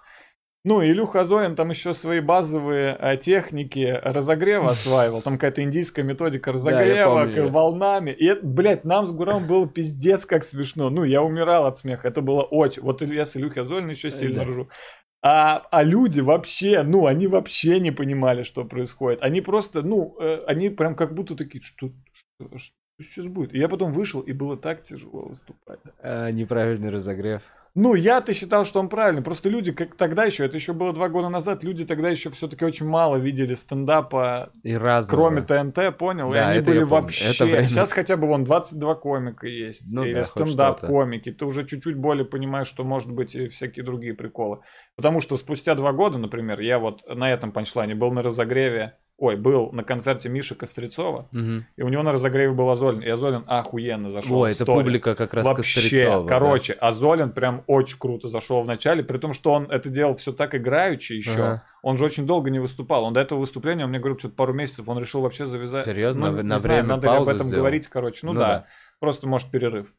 [0.65, 5.23] Ну, Илюха Зорин там еще свои базовые э, техники разогрева осваивал.
[5.23, 7.49] Там какая-то индийская методика разогрева помню.
[7.49, 8.11] к- волнами.
[8.11, 10.91] И, это, блядь, нам с Гуром было пиздец как смешно.
[10.91, 12.09] Ну, я умирал от смеха.
[12.09, 12.83] Это было очень...
[12.83, 14.51] Вот я с Илюхой Зориным еще сильно Да.
[14.51, 14.69] ржу.
[15.23, 19.23] А, а люди вообще, ну, они вообще не понимали, что происходит.
[19.23, 21.91] Они просто, ну, э, они прям как будто такие, что,
[22.41, 22.49] что
[23.05, 23.55] сейчас будет?
[23.55, 25.81] И я потом вышел, и было так тяжело выступать.
[26.03, 27.43] А, неправильный разогрев.
[27.79, 29.21] Ну, я-то считал, что он правильный.
[29.23, 32.65] Просто люди, как тогда еще, это еще было два года назад, люди тогда еще все-таки
[32.65, 35.21] очень мало видели стендапа, И разного.
[35.21, 36.31] кроме ТНТ, понял?
[36.31, 37.35] Да, и они были вообще...
[37.35, 37.69] Это время.
[37.69, 41.33] Сейчас хотя бы вон 22 комика есть, Ну или да, стендап-комики.
[41.33, 44.61] Ты уже чуть-чуть более понимаешь, что может быть и всякие другие приколы.
[44.97, 49.37] Потому что спустя два года, например, я вот на этом панчлайне был на разогреве, ой,
[49.37, 51.67] был на концерте Миши Кострецова, Мгм.
[51.77, 54.79] и у него на разогреве был Азолин, и Азолин охуенно зашел в это стори.
[54.79, 56.29] публика как раз Вообще, Кострецова, да.
[56.29, 60.33] короче, Азолин прям очень круто зашел в начале, при том, что он это делал все
[60.33, 61.31] так играючи еще.
[61.33, 61.65] Ага.
[61.83, 63.05] Он же очень долго не выступал.
[63.05, 65.85] Он до этого выступления, он мне говорил, что-то пару месяцев, он решил вообще завязать.
[65.85, 66.31] Серьезно?
[66.31, 67.63] Ну, На- на знаю, время надо ли об паузу этом сделал?
[67.63, 68.27] говорить, короче.
[68.27, 68.47] Ну, Ну да.
[68.49, 68.67] да.
[69.01, 69.95] просто, может, перерыв.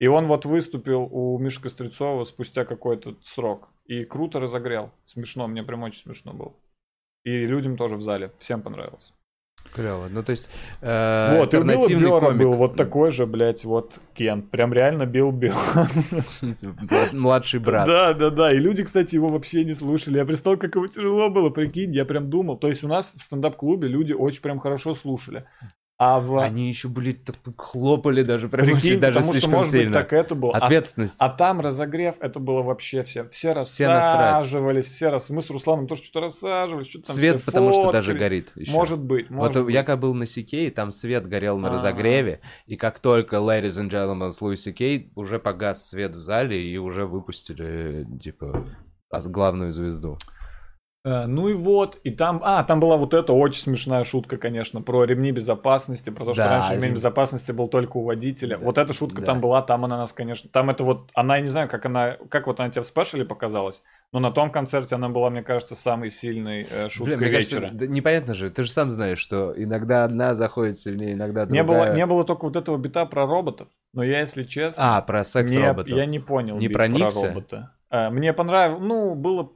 [0.00, 3.68] И он вот выступил у Миши Кострецова спустя какой-то срок.
[3.86, 4.90] И круто разогрел.
[5.04, 6.54] Смешно, мне прям очень смешно было.
[7.24, 8.32] И людям тоже в зале.
[8.38, 9.12] Всем понравилось.
[9.74, 10.08] Клево.
[10.08, 10.48] Ну, то есть,
[10.80, 12.38] э, вот, и у Билла Бёра комик.
[12.38, 14.50] был вот такой же, блядь, вот Кент.
[14.50, 15.54] Прям реально Билл Бёр.
[17.12, 17.86] Младший брат.
[17.86, 18.52] Да, да, да.
[18.52, 20.18] И люди, кстати, его вообще не слушали.
[20.18, 21.92] Я представил, как ему тяжело было, прикинь.
[21.92, 22.56] Я прям думал.
[22.56, 25.44] То есть у нас в стендап-клубе люди очень прям хорошо слушали.
[26.00, 26.38] А в...
[26.38, 26.88] Они еще
[27.24, 29.92] так хлопали даже прям Прикинь, очень даже потому что, слишком может быть, сильно.
[29.94, 30.52] так это было.
[30.54, 31.16] А- Ответственность.
[31.18, 33.28] А, там разогрев, это было вообще все.
[33.30, 35.28] Все Все рассаживались, все раз.
[35.28, 38.20] Мы с Русланом тоже что-то рассаживались, что-то там Свет, все потому что даже фоткались.
[38.20, 38.70] горит еще.
[38.70, 39.74] Может быть, может вот быть.
[39.74, 41.72] я как был на Сикей, там свет горел на А.
[41.72, 46.62] разогреве, и как только Ladies and Gentlemen с Луи Сикей, уже погас свет в зале,
[46.64, 48.64] и уже выпустили, типа,
[49.10, 50.16] а- главную звезду.
[51.04, 54.82] Э, Ну и вот, и там, а, там была вот эта очень смешная шутка, конечно,
[54.82, 58.58] про ремни безопасности, про то, что Да, раньше ремень рем- безопасности был только у водителя.
[58.58, 59.26] Да, Вот эта шутка да.
[59.26, 62.16] там была, там она нас, конечно, там это вот, она, я не знаю, как она,
[62.30, 63.82] как вот она тебе в спешле показалась,
[64.12, 67.60] но на том концерте она была, мне кажется, самой сильной э, шуткой Блин, мне кажется,
[67.60, 67.70] вечера.
[67.72, 71.86] да непонятно же, ты же сам знаешь, что иногда одна заходит сильнее, иногда Не другая.
[71.90, 75.20] было, не было только вот этого бита про роботов, но я, если честно, А, про
[75.20, 75.92] не- секс-роботов.
[75.96, 77.20] я не понял Не проникся?
[77.20, 77.74] про робота.
[77.90, 79.52] Э, Мне понравилось, ну, было...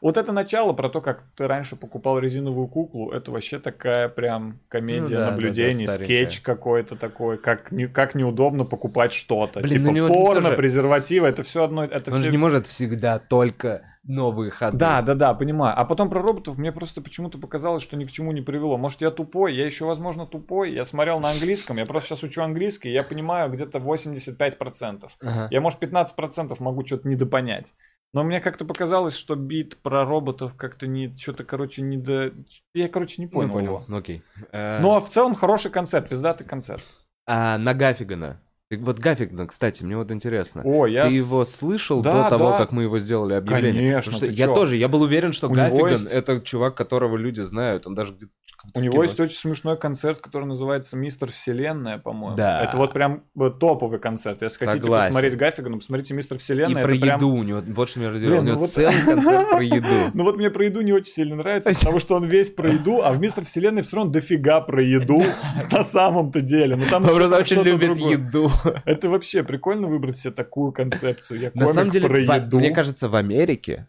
[0.00, 4.60] Вот это начало про то, как ты раньше покупал резиновую куклу, это вообще такая прям
[4.68, 9.60] комедия Ну да, наблюдений, да, да, скетч какой-то такой, как, не, как неудобно покупать что-то.
[9.60, 11.84] Блин, типа ну порно, тоже- презервативы, это все одно...
[11.84, 12.26] Это Он все...
[12.26, 14.76] же не может всегда только новые ходы.
[14.76, 15.74] Да, да, да, понимаю.
[15.78, 18.76] А потом про роботов мне просто почему-то показалось, что ни к чему не привело.
[18.76, 20.72] Может, я тупой, я еще, возможно, тупой.
[20.72, 25.08] Я смотрел на английском, я просто сейчас учу английский, я понимаю где-то 85%.
[25.20, 25.48] Ага.
[25.50, 27.74] Я, может, 15% могу что-то недопонять.
[28.14, 31.16] Но мне как-то показалось, что бит про роботов как-то не...
[31.16, 32.32] Что-то, короче, не до...
[32.74, 33.66] Я, короче, не Ну, понял, понял.
[33.66, 33.84] его.
[33.88, 34.22] Ну, окей.
[34.50, 36.84] Э, Но в целом хороший концерт, пиздатый концерт.
[37.26, 38.38] А на Гаффигана.
[38.76, 40.62] Вот Гаффигана, кстати, мне вот интересно.
[40.64, 41.08] О, я...
[41.08, 42.58] Ты его слышал Да, до того, да.
[42.58, 43.92] как мы его сделали объявление?
[43.92, 44.54] Конечно, Потому что я чё?
[44.54, 47.86] тоже, я был уверен, что У есть- это чувак, которого люди знают.
[47.86, 48.32] Он даже где-то...
[48.74, 52.36] У него есть очень смешной концерт, который называется «Мистер Вселенная», по-моему.
[52.36, 52.62] Да.
[52.62, 54.42] Это вот прям э, топовый концерт.
[54.42, 55.08] Если хотите Согласен.
[55.08, 56.82] посмотреть Гаффигана, посмотрите «Мистер И Вселенная».
[56.82, 57.62] про это прям- еду у него.
[57.66, 58.40] Вот что меня разделило.
[58.40, 59.86] У него ну вот- целый концерт про еду.
[60.14, 63.02] Ну вот мне про еду не очень сильно нравится, потому что он весь про еду,
[63.02, 65.22] а в «Мистер Вселенной» все равно дофига про еду
[65.72, 66.76] на самом-то деле.
[66.76, 68.50] Ну там просто про очень любит еду.
[68.84, 71.40] Это вообще прикольно выбрать себе такую концепцию.
[71.40, 73.86] Я комик про еду, мне кажется, в Америке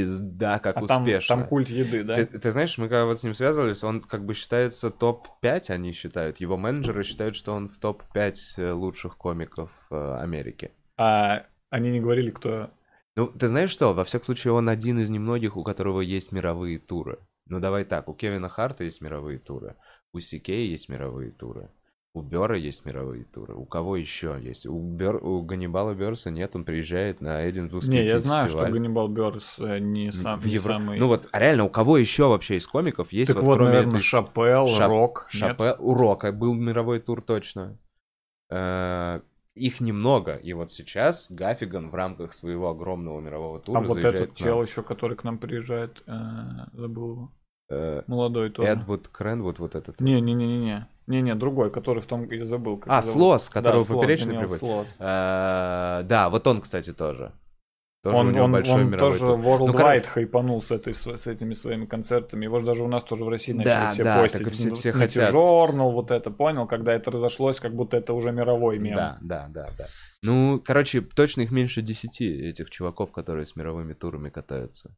[0.00, 1.36] пизда как а там, успешно.
[1.36, 2.16] там культ еды, да?
[2.16, 5.92] Ты, ты знаешь, мы когда вот с ним связывались, он как бы считается топ-5, они
[5.92, 6.38] считают.
[6.38, 10.72] Его менеджеры считают, что он в топ-5 э, лучших комиков э, Америки.
[10.96, 12.70] А они не говорили, кто...
[13.16, 13.94] Ну, ты знаешь что?
[13.94, 17.18] Во всяком случае, он один из немногих, у которого есть мировые туры.
[17.46, 19.76] Ну, давай так, у Кевина Харта есть мировые туры,
[20.12, 21.70] у Сикея есть мировые туры,
[22.16, 23.54] у Бера есть мировые туры.
[23.54, 24.64] У кого еще есть?
[24.66, 25.16] У, Бер...
[25.22, 28.72] у Ганнибала Берса нет, он приезжает на Эдинбургский Не, я знаю, что фестиваль.
[28.72, 30.98] Ганнибал Бёрс э, не, сам, не Евро- самый...
[30.98, 33.70] Ну вот, а реально, у кого еще вообще из комиков есть так вот, вот, кроме
[33.70, 35.28] наверное, этой Шапел, Шап- Рок.
[35.34, 35.40] нет?
[35.40, 37.78] Шапе, у Рока был мировой тур точно.
[38.50, 39.20] Э,
[39.54, 40.36] Их немного.
[40.36, 44.82] И вот сейчас Гаффиган в рамках своего огромного мирового тура А вот этот чел еще,
[44.82, 46.12] который к нам приезжает, э,
[46.72, 47.32] забыл его.
[47.68, 48.68] Э, Молодой тоже.
[48.70, 50.00] Эдвуд Кренвуд, вот этот.
[50.00, 50.88] Не-не-не-не.
[51.06, 52.78] Не-не, другой, который в том, я забыл.
[52.78, 53.00] как А.
[53.02, 54.58] Слос, которого Да, поперечный приводит.
[54.58, 54.96] Слос.
[54.98, 57.32] Э, Да, вот он, кстати, тоже.
[58.02, 59.38] Тоже у Он, него он, большой он мировой тоже тур.
[59.40, 62.44] worldwide Ну, короче- хайпанул с, этой, с, этими своими концертами.
[62.44, 64.42] Его же даже у нас тоже в России начали Да, все да, постить.
[64.44, 65.34] так все- все хотят.
[65.34, 66.66] Journal, вот это, понял?
[66.68, 68.94] Когда это разошлось, как будто это уже мировой мем.
[68.96, 69.86] Да, да, да, да.
[70.22, 74.94] Ну, короче, точно их меньше десяти, этих чуваков, которые с мировыми турами катаются.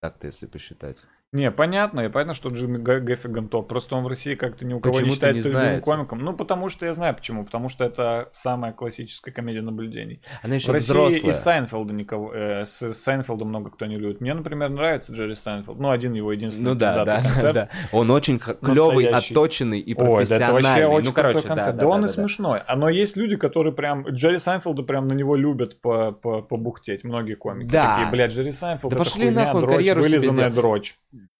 [0.00, 1.04] Так-то, если посчитать.
[1.30, 3.68] Не, понятно, и понятно, что Джимми Га- Гэффиган топ.
[3.68, 5.90] Просто он в России как-то ни у кого не Почему-то не считается любимым знается.
[5.90, 6.18] комиком.
[6.20, 7.44] Ну, потому что я знаю почему.
[7.44, 10.22] Потому что это самая классическая комедия наблюдений.
[10.42, 11.30] Она еще в России взрослая.
[11.30, 14.22] и Сайнфелда никого, э, с Сайнфелда много кто не любит.
[14.22, 15.78] Мне, например, нравится Джерри Сайнфелд.
[15.78, 17.54] Ну, один его единственный Ну да, да, да, концерт.
[17.54, 17.68] да.
[17.92, 20.62] Он очень клевый, отточенный и Ой, да это профессиональный.
[20.62, 21.76] вообще очень ну, короче, крутой концерт.
[21.76, 22.14] да, Да, он да, и да.
[22.14, 22.60] смешной.
[22.74, 24.08] Но есть люди, которые прям...
[24.08, 27.04] Джерри Сайнфелда прям на него любят по- по- побухтеть.
[27.04, 27.70] Многие комики.
[27.70, 27.96] Да.
[27.96, 30.96] Такие, блядь, Джерри Сайнфелд, Да это пошли хуйня, нахуй, дрочь, вылизанная дрочь.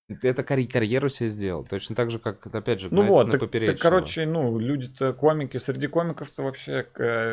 [0.09, 1.65] Это карь- карьеру себе сделал.
[1.65, 5.87] Точно так же, как, опять же, Ну вот, так, так, короче, ну, люди-то комики, среди
[5.87, 6.83] комиков-то вообще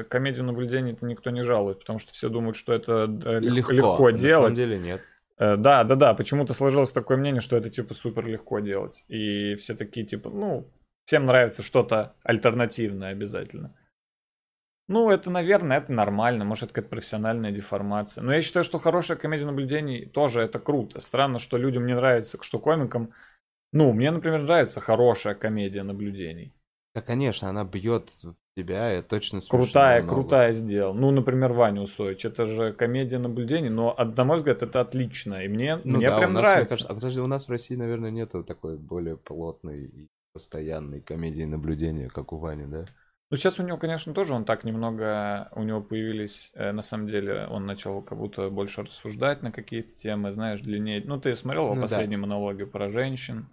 [0.09, 4.17] комедию наблюдений-то никто не жалует, потому что все думают, что это лег- легко, легко, На
[4.17, 4.53] самом делать.
[4.55, 5.01] деле нет.
[5.37, 9.03] Э, Да, да, да, почему-то сложилось такое мнение, что это типа супер легко делать.
[9.07, 10.67] И все такие типа, ну,
[11.05, 13.73] всем нравится что-то альтернативное обязательно.
[14.87, 18.23] Ну, это, наверное, это нормально, может, это какая-то профессиональная деформация.
[18.23, 20.99] Но я считаю, что хорошая комедия наблюдений тоже это круто.
[20.99, 23.11] Странно, что людям не нравится, что комикам...
[23.73, 26.53] Ну, мне, например, нравится хорошая комедия наблюдений.
[26.93, 30.15] Да, конечно, она бьет в тебя, и точно смешно Крутая, много.
[30.15, 30.93] крутая сделал.
[30.93, 32.23] Ну, например, Ваня Усович.
[32.25, 35.43] Это же комедия наблюдений, но, на мой взгляд, это отлично.
[35.43, 36.75] И мне, Ну мне да, прям нас, мне нравится.
[36.75, 41.43] кажется- а подожди, у нас в России, наверное, нету такой более плотной и постоянной комедии
[41.43, 42.85] наблюдения, как у Вани, да?
[43.31, 47.07] Ну, сейчас у него, конечно, тоже он так немного, у него появились, э, на самом
[47.07, 51.01] деле, он начал как будто больше рассуждать на какие-то темы, знаешь, длиннее.
[51.03, 51.87] Ну, ты смотрел его Ну да.
[51.87, 53.47] последние монологи про женщин?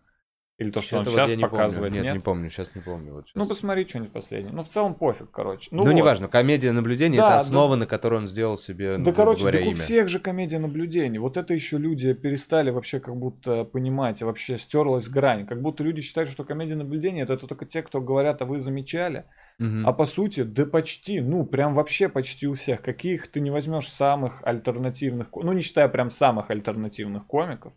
[0.62, 1.50] Или то, что он сейчас не помню.
[1.50, 2.14] показывает, Нет, нет?
[2.14, 3.12] не помню, сейчас не помню.
[3.14, 3.48] Вот Ну, щас.
[3.48, 4.52] посмотри что-нибудь последнее.
[4.52, 5.68] Ну, в целом пофиг, короче.
[5.72, 5.92] Ну, вот.
[5.92, 7.38] неважно, комедия наблюдения Да, это да.
[7.38, 9.78] основа, на которой он сделал себе, ну, Да, короче, говоря, так у имя.
[9.78, 11.18] всех же комедия наблюдений.
[11.18, 15.46] Вот это еще люди перестали вообще как будто понимать, и вообще стерлась грань.
[15.46, 19.24] Как будто люди считают, что комедия наблюдения это только те, кто говорят, а вы замечали.
[19.58, 19.86] Мгм.
[19.86, 22.82] А по сути, да почти, ну прям вообще почти у всех.
[22.82, 27.72] Каких ты не возьмешь самых альтернативных, ну не считая прям самых альтернативных комиков.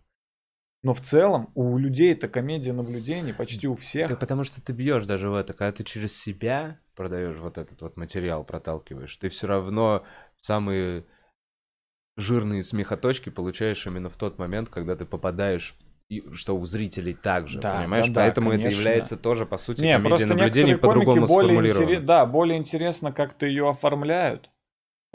[0.85, 4.07] Но в целом у людей это комедия наблюдений почти у всех.
[4.07, 7.81] Да потому что ты бьешь даже в это, когда ты через себя продаешь вот этот
[7.81, 10.03] вот материал, проталкиваешь, ты все равно
[10.39, 11.05] самые
[12.17, 17.15] жирные смехоточки получаешь именно в тот момент, когда ты попадаешь в и что у зрителей
[17.15, 18.05] так же, Да, понимаешь?
[18.05, 18.79] да, да, Поэтому это конечно.
[18.79, 23.47] является тоже, по сути, Не, просто наблюдений по-другому более, интерес- да, более интересно, как ты
[23.47, 24.51] ее оформляют.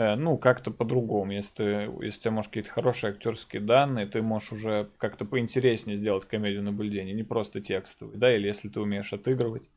[0.00, 1.32] Э, Ну, как-то по-другому.
[1.32, 1.64] Если, ты,
[2.02, 6.62] если у тебя, может, какие-то хорошие актерские данные, ты можешь уже как-то поинтереснее сделать комедию
[6.62, 9.70] наблюдений, не просто текстовый, да, или если ты умеешь отыгрывать.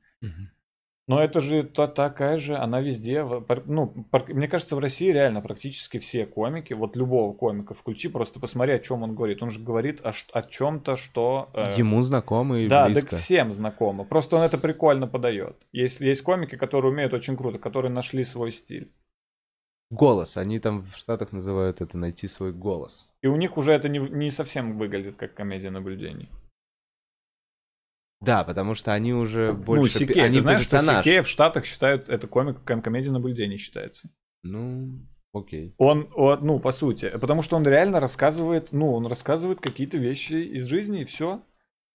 [1.06, 3.26] Но это же та, такая же, она везде.
[3.66, 3.94] Ну,
[4.30, 8.80] мне кажется, в России реально практически все комики, вот любого комика включи, просто посмотри, о
[8.80, 9.44] чем он говорит.
[9.44, 11.50] Он же говорит о, о чем-то, что...
[11.54, 13.10] э, Ему знакомо и да, близко.
[13.10, 14.06] так всем знакомо.
[14.06, 15.58] Просто он это прикольно подает.
[15.74, 18.90] Есть, есть комики, которые умеют очень круто, которые нашли свой стиль.
[19.94, 23.12] Голос, они там в Штатах называют это найти свой голос.
[23.22, 26.30] И у них уже это не, не совсем выглядит как комедия наблюдений.
[28.20, 30.00] Да, потому что они уже больше...
[30.00, 31.06] ну, Сикей, они ты знаешь, что персонаж.
[31.06, 34.10] Сикей в Штатах считают, это комик, ком- комедия наблюдений считается.
[34.42, 35.76] Ну, окей.
[35.78, 40.34] Он, он, ну, по сути, потому что он реально рассказывает, ну, он рассказывает какие-то вещи
[40.34, 41.44] из жизни и все.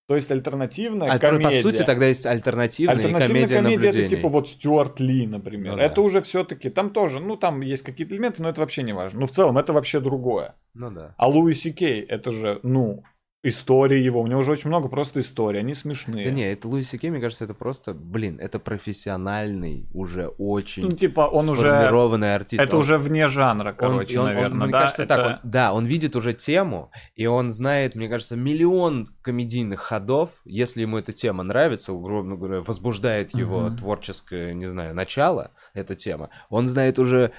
[0.09, 1.45] То есть альтернативная А, комедия.
[1.45, 5.73] по сути, тогда есть альтернативная, Альтернативная комедия, комедия, это типа вот Стюарт Ли, например.
[5.73, 5.85] Ну да.
[5.85, 9.21] это уже все-таки, там тоже, ну там есть какие-то элементы, но это вообще не важно.
[9.21, 10.55] Ну в целом это вообще другое.
[10.73, 11.15] Ну да.
[11.19, 13.05] А Луи Си Кей, это же, ну,
[13.45, 14.21] истории его.
[14.21, 16.25] У него уже очень много просто историй, они смешные.
[16.25, 20.93] Да не, это Луис Кей, мне кажется, это просто, блин, это профессиональный, уже очень ну
[20.93, 22.61] типа он уже, артист.
[22.63, 24.63] это Он- уже вне жанра, он- короче, он- он, наверное.
[24.65, 24.81] мне да?
[24.81, 29.15] кажется, Это- так, он- да, он видит уже тему, и он знает, мне кажется, миллион
[29.23, 33.77] комедийных ходов, если ему эта тема нравится, грубо говоря, возбуждает его Мгм.
[33.77, 37.31] творческое, не знаю, начало, эта тема, он знает уже,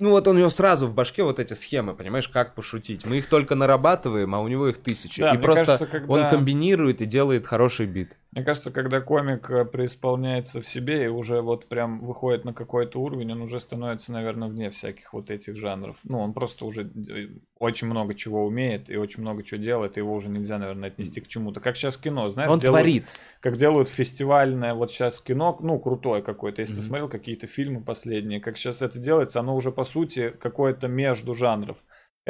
[0.00, 3.04] ну вот у него сразу в башке вот эти схемы, понимаешь, как пошутить.
[3.06, 5.20] Мы их только нарабатываем, а у него их тысячи.
[5.20, 8.16] Да, и просто кажется, когда- он комбинирует и делает хороший бит.
[8.32, 13.00] Мне кажется, когда комик э, преисполняется в себе и уже вот прям выходит на какой-то
[13.00, 15.96] уровень, он уже становится, наверное, вне всяких вот этих жанров.
[16.04, 17.26] Ну, он просто уже э,
[17.58, 21.20] очень много чего умеет и очень много чего делает, и его уже нельзя, наверное, отнести
[21.20, 21.58] к чему-то.
[21.60, 23.04] Как сейчас кино, знаешь, он делают- творит.
[23.40, 26.62] как делают фестивальное вот сейчас кино, ну, крутое какое-то.
[26.62, 26.86] Если ты Мгм.
[26.88, 31.78] смотрел какие-то фильмы последние, как сейчас это делается, оно уже, по сути, какое-то между жанров.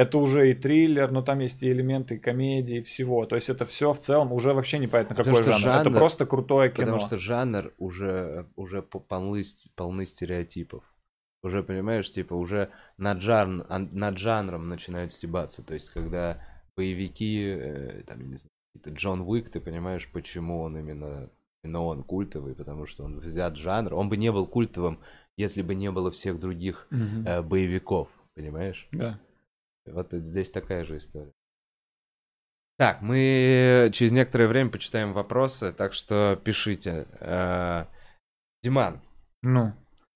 [0.01, 3.27] Это уже и триллер, но там есть и элементы комедии, и всего.
[3.27, 5.81] То есть это все в целом уже вообще непонятно Потому какой что жанр.
[5.81, 6.87] Это жанр- просто крутое кино.
[6.87, 9.43] Потому что жанр уже, уже по- полны,
[9.77, 10.85] полны стереотипов.
[11.43, 15.63] Уже, понимаешь, типа, уже над, жан- ан- над жанром начинают стебаться.
[15.63, 16.43] То есть, когда
[16.77, 21.29] боевики, э, там, я не знаю, Джон Уик, ты понимаешь, почему он именно,
[21.63, 23.93] именно он культовый, потому что он взят жанр.
[23.93, 25.01] Он бы не был культовым,
[25.37, 27.27] если бы не было всех других Мгм.
[27.27, 28.89] э, боевиков, понимаешь?
[28.93, 29.19] Да.
[29.87, 31.33] Вот здесь такая же история.
[32.79, 37.07] Так, мы через некоторое время почитаем вопросы, так что пишите.
[37.21, 37.85] Э,
[38.63, 39.03] Диман,
[39.43, 39.73] Ну,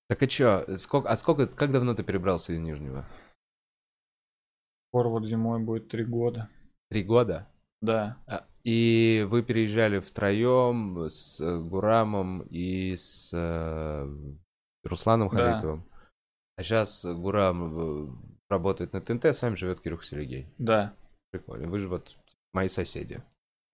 [0.09, 3.05] так и чё, сколько, а сколько, как давно ты перебрался из Нижнего?
[4.89, 6.49] скоро вот зимой будет три года.
[6.89, 7.49] Три года?
[7.81, 8.17] Да.
[8.27, 14.07] А, И вы переезжали втроем с э, Гурамом и с э,
[14.83, 15.35] Русланом Да.
[15.35, 15.85] Халитовым.
[16.55, 18.17] А сейчас Гурам
[18.49, 20.47] работает на ТНТ, с вами живет Кирюх Сергей.
[20.57, 20.93] Да.
[21.31, 21.67] Прикольно.
[21.67, 22.15] Вы же вот
[22.53, 23.21] мои соседи.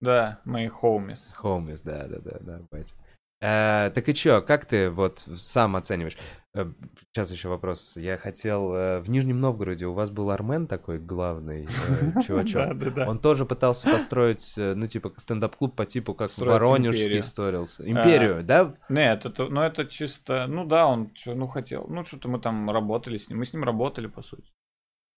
[0.00, 1.34] Да, мои хоумис.
[1.42, 2.94] Homies, да, да, да, да, бать.
[3.40, 6.16] Э, так и чё, как ты вот сам оцениваешь?
[6.54, 6.64] Э,
[7.12, 7.96] Сейчас еще вопрос.
[7.96, 8.72] Я хотел...
[8.74, 12.54] э, В Нижнем Новгороде у вас был Армен такой главный э, чувачок.
[12.54, 13.08] Да, да, да.
[13.10, 17.22] Он тоже пытался построить, э, ну, типа, стендап-клуб по типу, как Воронежский империю.
[17.24, 17.88] строился.
[17.88, 18.74] Империю, да?
[18.88, 22.70] Нет, это, ну это чисто, ну да, он чё, ну хотел, ну что-то мы там
[22.70, 24.50] работали с ним, мы с ним работали по сути.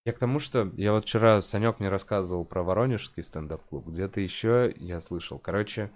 [0.05, 3.87] Я к тому, что я вот вчера Санек мне рассказывал про Воронежский стендап-клуб.
[3.87, 5.39] Где-то еще я слышал.
[5.39, 5.91] Короче,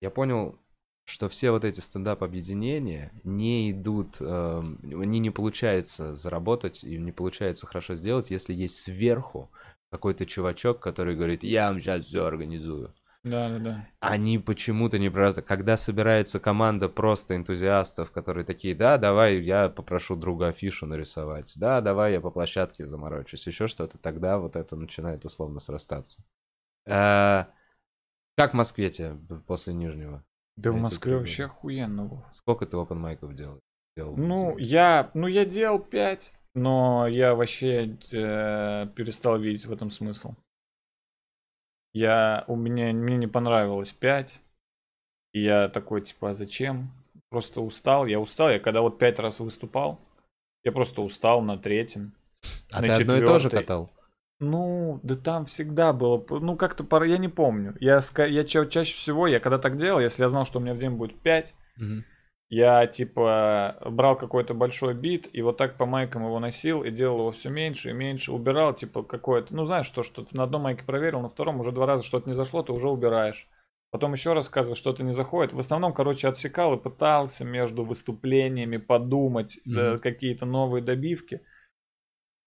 [0.00, 0.60] я понял,
[1.04, 7.66] что все вот эти стендап-объединения не идут, эм, они не получается заработать и не получается
[7.66, 9.50] хорошо сделать, если есть сверху
[9.90, 12.94] какой-то чувачок, который говорит, я вам сейчас все организую.
[13.22, 13.88] Да, да, да.
[14.00, 15.42] Они почему-то не просто...
[15.42, 21.82] Когда собирается команда просто энтузиастов, которые такие, да, давай я попрошу друга афишу нарисовать, да,
[21.82, 26.24] давай я по площадке заморочусь, еще что-то, тогда вот это начинает условно срастаться.
[26.86, 27.44] Э,
[28.36, 29.16] Как в Москве тебе
[29.46, 30.24] после Нижнего?
[30.56, 32.24] Да в Москве три вообще охуенно.
[32.30, 33.60] Сколько ты опен майков делал?
[33.96, 34.16] делал?
[34.16, 40.34] Ну, я, ну я делал 5, но я вообще э, перестал видеть в этом смысл.
[41.92, 44.42] Я, у меня, мне не понравилось 5.
[45.32, 46.90] И я такой, типа, а зачем?
[47.28, 48.06] Просто устал.
[48.06, 48.50] Я устал.
[48.50, 50.00] Я когда вот 5 раз выступал,
[50.64, 52.14] я просто устал на третьем.
[52.72, 53.90] а на ты одно и то же катал?
[54.40, 57.76] Ну, да там всегда было, ну как-то пора, я не помню.
[57.78, 60.72] Я, я ча- чаще всего, я когда так делал, если я знал, что у меня
[60.72, 62.04] в день будет 5, Мгм.
[62.50, 67.20] Я типа брал какой-то большой бит и вот так по майкам его носил и делал
[67.20, 70.62] его все меньше и меньше, убирал типа какое-то, ну знаешь, то, что ты на одном
[70.62, 73.48] майке проверил, на втором уже два раза что-то не зашло, ты уже убираешь.
[73.92, 75.52] Потом еще рассказываешь, что-то не заходит.
[75.52, 79.98] В основном, короче, отсекал и пытался между выступлениями подумать да, Мгм.
[79.98, 81.40] какие-то новые добивки.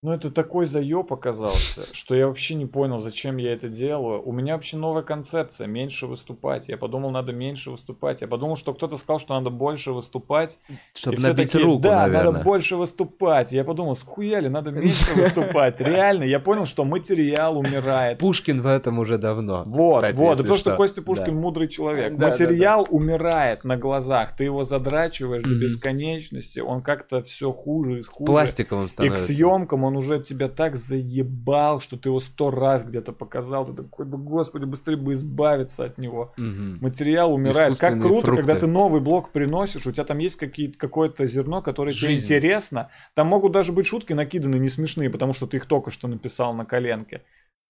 [0.04, 4.22] Но это такой заеб оказался, что я вообще не понял, зачем я это делаю.
[4.22, 6.68] У меня вообще новая концепция, меньше выступать.
[6.68, 8.20] Я подумал, надо меньше выступать.
[8.22, 10.60] Я подумал, что кто-то сказал, что надо больше выступать.
[10.94, 12.32] Чтобы набить такие, руку, да, наверное.
[12.34, 13.54] надо больше выступать.
[13.54, 15.80] Я подумал, схуяли, надо меньше выступать.
[15.80, 18.20] Реально, я понял, что материал умирает.
[18.20, 19.64] Пушкин в этом уже давно.
[19.66, 20.76] Вот, кстати, вот, потому что что.
[20.76, 21.42] Костя Пушкин Да.
[21.42, 22.18] мудрый человек.
[22.18, 25.54] Да, Материал умирает на глазах, ты его задрачиваешь Мгм.
[25.54, 28.26] до бесконечности, он как-то все хуже и хуже.
[28.26, 29.26] Пластиковым И к становится.
[29.28, 33.66] съемкам он уже тебя так заебал, что ты его сто раз где-то показал.
[33.66, 36.34] Ты такой, господи, быстрее бы избавиться от него.
[36.38, 36.80] Мгм.
[36.82, 37.78] Материал умирает.
[37.80, 38.44] Как круто, фрукты.
[38.44, 42.24] когда ты новый блок приносишь, у тебя там есть какие-то, какое-то зерно, которое тебе Жизнь.
[42.26, 42.90] интересно.
[43.14, 46.54] Там могут даже быть шутки накиданы не смешные, потому что ты их только что написал
[46.54, 47.22] на коленке.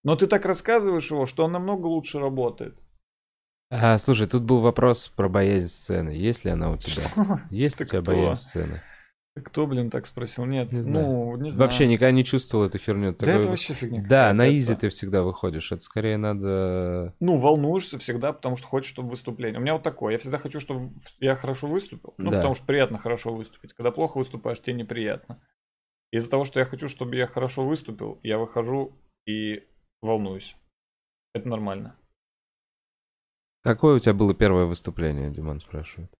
[0.02, 2.76] Но ты так рассказываешь его, что он намного лучше работает.
[3.70, 6.10] А, слушай, тут был вопрос про боязнь сцены.
[6.10, 7.04] Есть ли она у тебя?
[7.50, 8.12] Есть у Ты тебя кто?
[8.12, 8.82] боязнь сцены?
[9.42, 10.44] Кто, блин, так спросил?
[10.44, 11.06] Нет, Не знаю.
[11.08, 11.68] ну, не знаю.
[11.68, 13.10] Вообще никогда не чувствовал эту херню.
[13.12, 14.00] Да Такой- это вообще фигня.
[14.02, 15.72] Да, какая-то, на это- изи ты всегда выходишь.
[15.72, 17.14] Это скорее надо...
[17.18, 19.58] Ну, волнуешься всегда, потому что хочешь, чтобы выступление.
[19.58, 20.12] У меня вот такое.
[20.12, 22.14] Я всегда хочу, чтобы я хорошо выступил.
[22.16, 22.36] Ну, Да.
[22.36, 23.72] потому что приятно хорошо выступить.
[23.72, 25.42] Когда плохо выступаешь, тебе неприятно.
[26.12, 28.92] Из-за того, что я хочу, чтобы я хорошо выступил, я выхожу
[29.26, 29.64] и
[30.00, 30.54] волнуюсь.
[31.34, 31.96] Это нормально.
[33.64, 36.12] Какое у тебя было первое выступление, Диман спрашивает?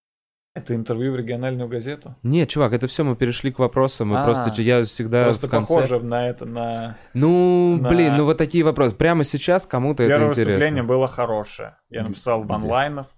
[0.54, 2.14] Это интервью в региональную газету.
[2.22, 4.08] Нет, чувак, это все, мы перешли к вопросам.
[4.10, 5.74] Мы А, просто, я всегда Просто в конце...
[5.74, 6.96] похоже на это, на...
[7.12, 8.94] Ну, на- блин, ну вот такие вопросы.
[8.94, 10.52] Прямо сейчас кому-то это Первое интересно.
[10.54, 11.76] выступление было хорошее.
[11.90, 12.54] Я написал в Где?
[12.54, 13.08] онлайнов.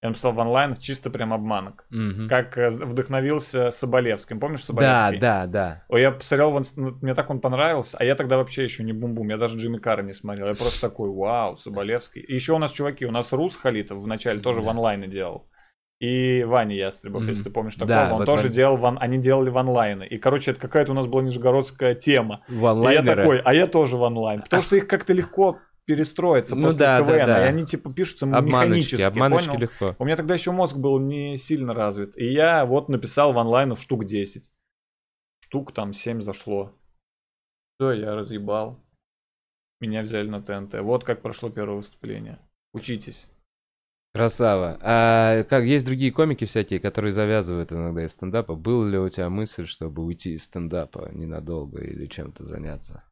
[0.00, 1.86] Я написал в онлайнах чисто прям обманок.
[1.90, 2.28] Мгм.
[2.28, 4.38] Как э, вдохновился Соболевским.
[4.38, 5.18] Помнишь Да, Соболевский?
[5.18, 5.82] да, да.
[5.88, 8.92] Ой, я посмотрел, в ну, мне так он понравился, а я тогда вообще еще не
[8.92, 12.20] бум-бум, я даже Джимми Карра не смотрел, я просто такой, вау, Соболевский.
[12.22, 14.70] И еще у нас чуваки, у нас Рус Халитов вначале тоже в Да.
[14.70, 15.48] онлайне делал.
[15.98, 17.30] И Ваня Ястребов, Мгм.
[17.30, 19.56] если ты помнишь такого, Да, он вот тоже он- делал, в он- они делали в
[19.56, 20.06] онлайне.
[20.06, 22.44] И, короче, это какая-то у нас была нижегородская тема.
[22.48, 24.42] В И я такой, а я тоже в онлайн.
[24.42, 27.46] Потому что их как-то легко перестроиться Ну после да, да, КВН, да.
[27.46, 29.60] и они типа пишутся Обманочки, механически, обманочки понял?
[29.60, 29.94] легко.
[29.98, 32.18] У меня тогда еще мозг был не сильно развит.
[32.18, 34.50] И я вот написал в онлайнов штук 10.
[35.40, 36.74] Штук там 7 зашло.
[37.78, 38.84] Все, я разъебал.
[39.80, 40.80] Меня взяли на ТНТ.
[40.82, 42.38] Вот как прошло первое выступление.
[42.74, 43.28] Учитесь.
[44.16, 44.78] Красава.
[44.80, 48.54] А как есть другие комики всякие, которые завязывают иногда из стендапа.
[48.54, 53.04] Была ли у тебя мысль, чтобы уйти из стендапа ненадолго или чем-то заняться?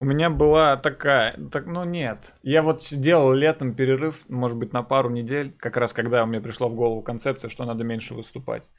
[0.00, 2.34] У меня была такая, так, ну нет.
[2.42, 6.68] Я вот делал летом перерыв, может быть, на пару недель, как раз когда мне пришла
[6.68, 8.70] в голову концепция, что надо меньше выступать.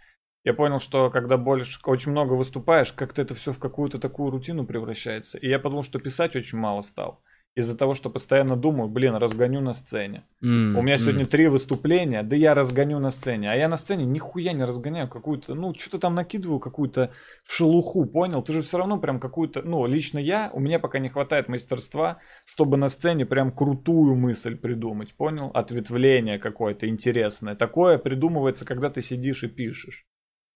[0.43, 4.65] Я понял, что когда больше, очень много выступаешь, как-то это все в какую-то такую рутину
[4.65, 5.37] превращается.
[5.37, 7.21] И я подумал, что писать очень мало стал
[7.55, 10.23] из-за того, что постоянно думаю, блин, разгоню на сцене.
[10.41, 10.99] Mm, У меня mm.
[10.99, 13.51] сегодня три выступления, да я разгоню на сцене.
[13.51, 17.11] А я на сцене нихуя не разгоняю какую-то, ну, что-то там накидываю, какую-то
[17.45, 18.41] шелуху, понял?
[18.43, 22.19] Ты же все равно прям какую-то, ну, лично я, у меня пока не хватает мастерства,
[22.45, 25.51] чтобы на сцене прям крутую мысль придумать, понял?
[25.53, 27.55] Ответвление какое-то интересное.
[27.55, 30.05] Такое придумывается, когда ты сидишь и пишешь.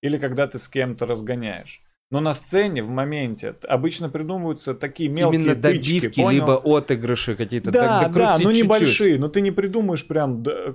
[0.01, 1.81] Или когда ты с кем-то разгоняешь.
[2.13, 6.41] Но на сцене в моменте обычно придумываются такие мелкие Именно тычки, добивки, понял?
[6.41, 7.71] либо отыгрыши какие-то.
[7.71, 9.17] Да, да, но небольшие.
[9.17, 10.73] Но ты не придумаешь прям да,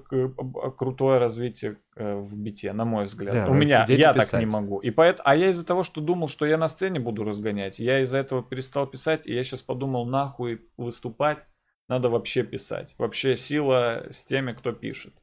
[0.77, 3.35] крутое развитие э, в бите, на мой взгляд.
[3.35, 4.81] Да, У меня я так не могу.
[4.81, 8.03] И поэт, а я из-за того, что думал, что я на сцене буду разгонять, я
[8.03, 11.47] из-за этого перестал писать, и я сейчас подумал, нахуй выступать,
[11.87, 12.97] надо вообще писать.
[12.99, 15.15] Вообще сила с теми, кто пишет.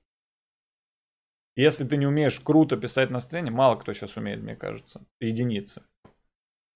[1.57, 5.83] Если ты не умеешь круто писать на сцене, мало кто сейчас умеет, мне кажется, единицы.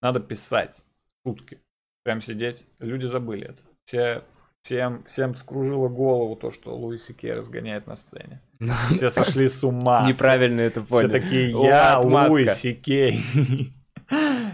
[0.01, 0.83] Надо писать
[1.25, 1.59] шутки.
[2.03, 2.65] Прям сидеть.
[2.79, 3.61] Люди забыли это.
[3.83, 4.23] Все,
[4.61, 8.41] всем, всем скружило голову то, что Луиси Кей разгоняет на сцене.
[8.91, 10.07] Все сошли с ума.
[10.07, 11.09] Неправильно это поняли.
[11.09, 13.19] Все такие, я Луиси Кей.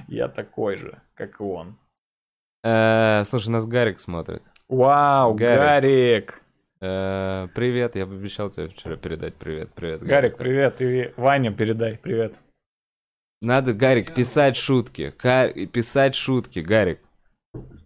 [0.07, 1.77] Я такой же, как и он.
[2.63, 4.43] Э, слушай, нас Гарик смотрит.
[4.67, 6.41] Вау, Гарик!
[6.81, 9.69] Э, привет, я обещал тебе вчера передать привет.
[9.73, 10.37] Привет, Гарик.
[10.37, 12.39] привет, и Ваня передай привет.
[13.45, 15.11] Надо, Гарик, писать шутки.
[15.11, 16.99] Ка- писать шутки, Гарик.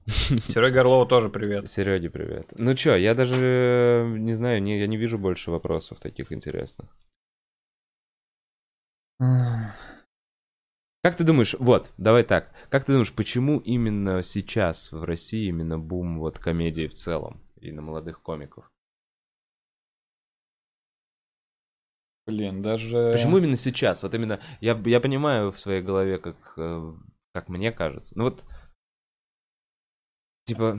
[0.07, 1.69] Сереге Горлову тоже привет.
[1.69, 2.47] Сереге привет.
[2.57, 6.87] Ну чё, я даже не знаю, не, я не вижу больше вопросов таких интересных.
[11.03, 15.77] Как ты думаешь, вот, давай так, как ты думаешь, почему именно сейчас в России именно
[15.77, 18.71] бум вот комедии в целом и на молодых комиков?
[22.29, 23.11] Блин, даже...
[23.11, 24.03] Почему именно сейчас?
[24.03, 26.93] Вот именно, я, я понимаю в своей голове, как, э,
[27.33, 28.15] как мне кажется.
[28.15, 28.45] Ну вот,
[30.45, 30.77] типа...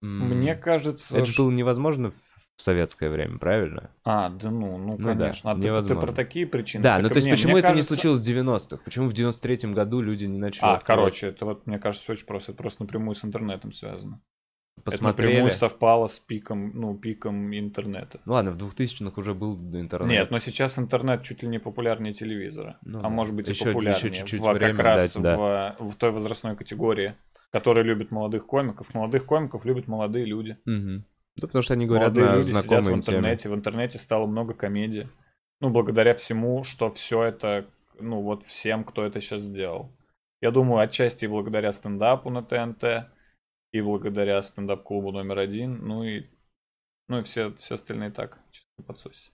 [0.00, 1.16] Мне кажется...
[1.16, 3.90] Это же было невозможно в советское время, правильно?
[4.04, 5.54] А, да ну, ну, ну конечно.
[5.54, 6.00] Да, а невозможно.
[6.00, 6.84] Ты, ты про такие причины?
[6.84, 7.92] Да, ну то есть мне, почему мне это кажется...
[7.92, 8.84] не случилось в 90-х?
[8.84, 10.66] Почему в 93-м году люди не начали...
[10.66, 10.84] А, открывать?
[10.86, 12.52] короче, это вот, мне кажется, очень просто.
[12.52, 14.20] Это просто напрямую с интернетом связано
[14.84, 15.32] посмотрели.
[15.32, 18.20] Это напрямую совпало с пиком, ну, пиком интернета.
[18.24, 20.10] Ну ладно, в 2000-х уже был интернет.
[20.10, 22.78] Нет, но сейчас интернет чуть ли не популярнее телевизора.
[22.82, 24.10] Ну, а может быть еще, и популярнее.
[24.10, 25.76] Еще чуть-чуть в, время как раз дать, да.
[25.78, 27.14] в, в той возрастной категории,
[27.50, 28.92] которая любит молодых комиков.
[28.94, 30.58] Молодых комиков любят молодые люди.
[30.66, 31.04] Угу.
[31.36, 33.42] Да, потому что они говорят молодые на люди сидят в интернете.
[33.44, 33.54] Теме.
[33.54, 35.08] В интернете стало много комедий.
[35.60, 37.66] Ну, благодаря всему, что все это,
[37.98, 39.90] ну, вот всем, кто это сейчас сделал.
[40.40, 43.08] Я думаю, отчасти благодаря стендапу на ТНТ,
[43.74, 46.26] и благодаря стендап-клубу номер один, ну и,
[47.08, 49.32] ну и все, все остальные так, чисто подсоси.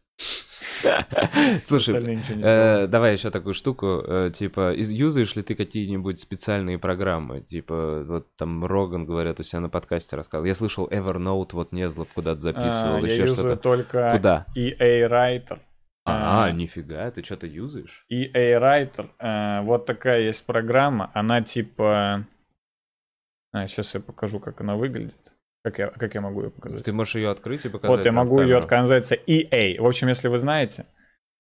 [1.63, 8.03] Слушай, э, давай еще такую штуку, э, типа, юзаешь ли ты какие-нибудь специальные программы, типа,
[8.07, 10.47] вот там Роган, говорят, у себя на подкасте рассказал.
[10.47, 13.57] Я слышал Evernote, вот Незлоб куда-то записывал, а, еще что-то.
[13.57, 14.47] только Куда?
[14.57, 15.59] EA Writer.
[16.07, 18.07] А, а, нифига, ты что-то юзаешь?
[18.11, 22.25] EA Writer, э, вот такая есть программа, она типа
[23.53, 25.33] а, сейчас я покажу, как она выглядит.
[25.63, 26.85] Как я, как я могу ее показать?
[26.85, 27.97] Ты можешь ее открыть и показать.
[27.97, 28.81] Вот, я могу ее открыть.
[28.81, 29.81] Называется EA.
[29.81, 30.87] В общем, если вы знаете,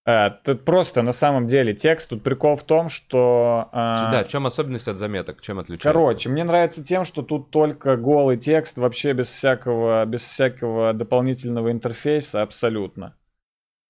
[0.08, 2.08] Uh, тут просто на самом деле текст.
[2.08, 3.68] Тут прикол в том, что...
[3.70, 5.42] Uh, да, в чем особенность от заметок?
[5.42, 5.92] Чем отличается?
[5.92, 11.70] Короче, мне нравится тем, что тут только голый текст, вообще без всякого, без всякого дополнительного
[11.70, 13.14] интерфейса абсолютно.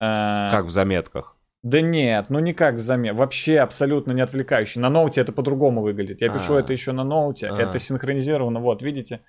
[0.03, 1.37] Uh, как в заметках?
[1.63, 3.15] Да нет, ну никак замер.
[3.15, 4.81] Вообще абсолютно не отвлекающий.
[4.81, 6.21] На ноуте это по-другому выглядит.
[6.21, 6.61] Я пишу А-а-а.
[6.61, 7.49] это еще на ноуте.
[7.49, 7.61] А-а-а.
[7.61, 8.61] Это синхронизировано.
[8.61, 9.21] Вот, видите?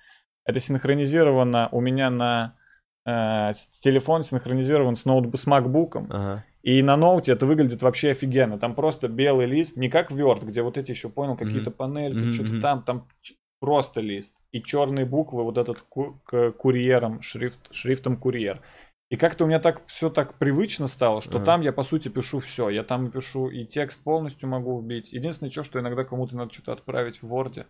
[0.44, 2.56] Это синхронизировано у меня на
[3.06, 3.52] э,
[3.82, 6.08] телефон синхронизирован с ноутбуком, с макбуком.
[6.10, 6.44] Ага.
[6.62, 8.58] И на ноуте это выглядит вообще офигенно.
[8.58, 11.74] Там просто белый лист, не как Word, где вот эти еще, понял, какие-то mm-hmm.
[11.74, 12.32] панельки, mm-hmm.
[12.32, 13.08] что-то там, там
[13.60, 14.36] просто лист.
[14.52, 16.20] И черные буквы, вот этот ку-
[16.58, 18.62] курьером, шрифт, шрифтом курьер.
[19.12, 21.44] И как-то у меня так все так привычно стало, что ага.
[21.44, 22.70] там я по сути пишу все.
[22.70, 25.12] Я там пишу и текст полностью могу вбить.
[25.12, 27.66] Единственное, что, что иногда кому-то надо что-то отправить в Word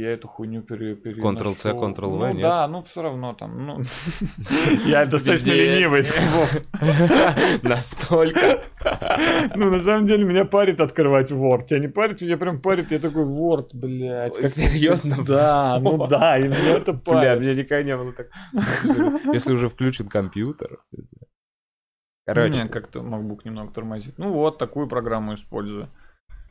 [0.00, 2.42] я эту хуйню пере, Ctrl-C, Ctrl-V, ну, нет?
[2.42, 3.80] да, ну все равно там, ну...
[4.86, 6.06] Я достаточно ленивый.
[7.62, 8.62] Настолько.
[9.54, 11.66] Ну, на самом деле, меня парит открывать Word.
[11.66, 14.34] Тебя не парит, меня прям парит, я такой, Word, блядь.
[14.50, 15.16] Серьезно?
[15.28, 17.20] Да, ну да, и мне это парит.
[17.20, 18.28] Бля, мне никогда не было так.
[19.32, 20.78] Если уже включен компьютер.
[22.24, 22.52] Короче.
[22.52, 24.18] Меня как-то MacBook немного тормозит.
[24.18, 25.88] Ну вот, такую программу использую.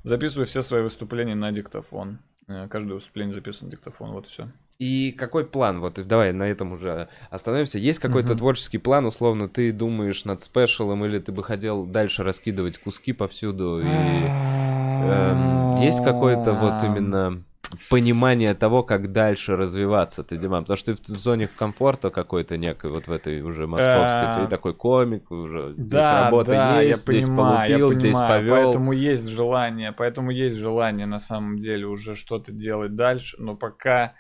[0.04, 2.20] Записываю все свои выступления на диктофон.
[2.48, 4.50] Э, каждое выступление записано диктофон, вот все.
[4.80, 5.80] И какой план?
[5.80, 7.80] Вот давай на этом уже остановимся.
[7.80, 8.38] Есть какой-то Мгм.
[8.40, 13.82] творческий план, условно, ты думаешь над спешалом, или ты бы хотел дальше раскидывать куски повсюду?
[13.84, 14.34] И
[15.02, 17.44] эм, есть какое-то вот именно
[17.90, 20.64] понимание того, как дальше развиваться ты, Диман?
[20.64, 24.48] Потому что ты в зоне комфорта какой-то некой, вот в этой уже московской, ты Э,
[24.48, 28.42] такой комик, уже здесь Да, работа да, есть, я здесь понимаю, я полупил, здесь понимаю,
[28.42, 28.64] повел.
[28.64, 34.14] Поэтому есть желание, поэтому есть желание на самом деле уже что-то делать дальше, но пока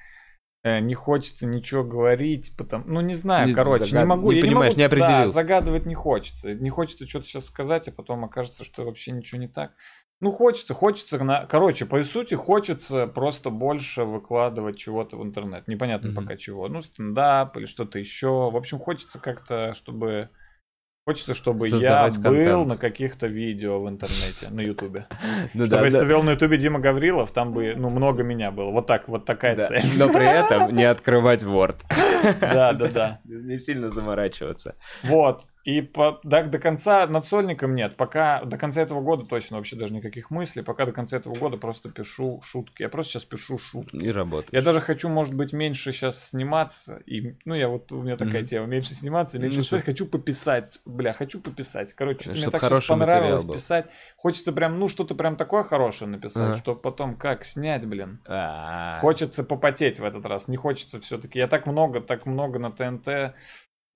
[0.63, 4.37] э, не хочется ничего говорить, потому, ну не знаю, Не короче, загад- не могу, не
[4.37, 5.27] я понимаешь, могу, не определился.
[5.27, 9.39] Да, загадывать не хочется, не хочется что-то сейчас сказать, а потом окажется, что вообще ничего
[9.39, 9.71] не так.
[10.19, 11.45] Ну хочется, хочется, на...
[11.45, 16.15] короче, по сути хочется просто больше выкладывать чего-то в интернет, непонятно Мгм.
[16.23, 20.29] пока чего, ну стендап или что-то еще, в общем хочется как-то, чтобы
[21.07, 22.67] Хочется, чтобы Создавать я был контент.
[22.67, 25.07] на каких-то видео в интернете, на Ютубе.
[25.53, 26.03] Ну Чтобы да, если да.
[26.03, 28.71] вел на Ютубе Дима Гаврилов, там бы, ну, много меня было.
[28.71, 29.67] Вот так, вот такая Да.
[29.67, 29.85] цель.
[29.97, 31.77] Но при этом не открывать Word.
[32.41, 33.19] Да, да, да.
[33.23, 34.75] Не сильно заморачиваться.
[35.03, 35.43] Вот.
[35.67, 37.97] И по, до, до конца над сольником нет.
[37.97, 40.63] Пока до конца этого года точно вообще даже никаких мыслей.
[40.63, 42.83] Пока до конца этого года просто пишу шутки.
[42.83, 43.97] Я просто сейчас пишу шутки.
[43.97, 44.53] И работать.
[44.53, 47.01] Я даже хочу, может быть, меньше сейчас сниматься.
[47.05, 48.45] И, ну, я вот, у меня такая Мгм.
[48.45, 48.65] тема.
[48.67, 49.83] Меньше сниматься, меньше Ну, выступать.
[49.83, 50.79] Хочу пописать.
[50.85, 51.91] Бля, хочу пописать.
[51.91, 53.87] Короче, что-то мне так сейчас понравилось писать.
[54.15, 56.57] Хочется прям, ну, что-то прям такое хорошее написать, Ага.
[56.59, 58.21] чтобы потом как снять, блин.
[58.25, 58.99] А.
[59.01, 60.47] Хочется попотеть в этот раз.
[60.47, 61.39] Не хочется все-таки.
[61.39, 63.35] Я так много, так много на ТНТ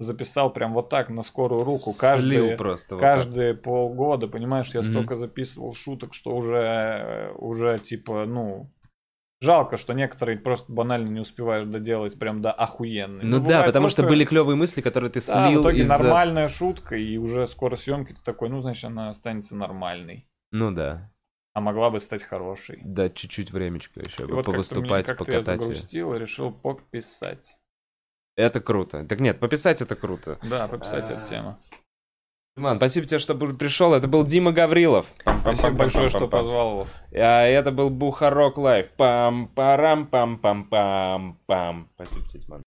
[0.02, 1.91] записал прям вот так на скорую руку.
[1.99, 2.95] Каждый, просто.
[2.95, 3.16] вот так.
[3.18, 4.89] каждые полгода, понимаешь, я Мгм.
[4.89, 8.72] столько записывал шуток, что уже, уже типа, ну,
[9.41, 13.24] жалко, что некоторые просто банально не успеваешь доделать прям до охуенной.
[13.24, 15.82] Ну да, бывает потому что просто- были клевые мысли, которые ты Да, слил в итоге
[15.82, 15.89] из...
[15.89, 20.28] нормальная шутка, и уже скоро съемки ты такой, ну, значит, она останется нормальной.
[20.52, 21.12] Ну да.
[21.54, 22.80] А могла бы стать хорошей.
[22.86, 25.47] Да, чуть-чуть времечко еще И бы вот повыступать, как-то я покатать.
[25.62, 25.74] её.
[25.74, 27.58] загрустил и решил пописать.
[28.36, 29.06] Это круто.
[29.06, 30.38] Так нет, пописать это круто.
[30.44, 31.58] Да, пописать эта тема.
[32.58, 33.94] Диман, спасибо тебе, что пришел.
[33.94, 35.08] Это был Дима Гаврилов.
[35.42, 36.86] Спасибо большое, что позвал его.
[37.14, 38.90] А это был Бухарок Лайв.
[38.98, 41.88] Пам-парам-пам-пам-пам-пам.
[41.96, 42.62] Спасибо тебе, Диман.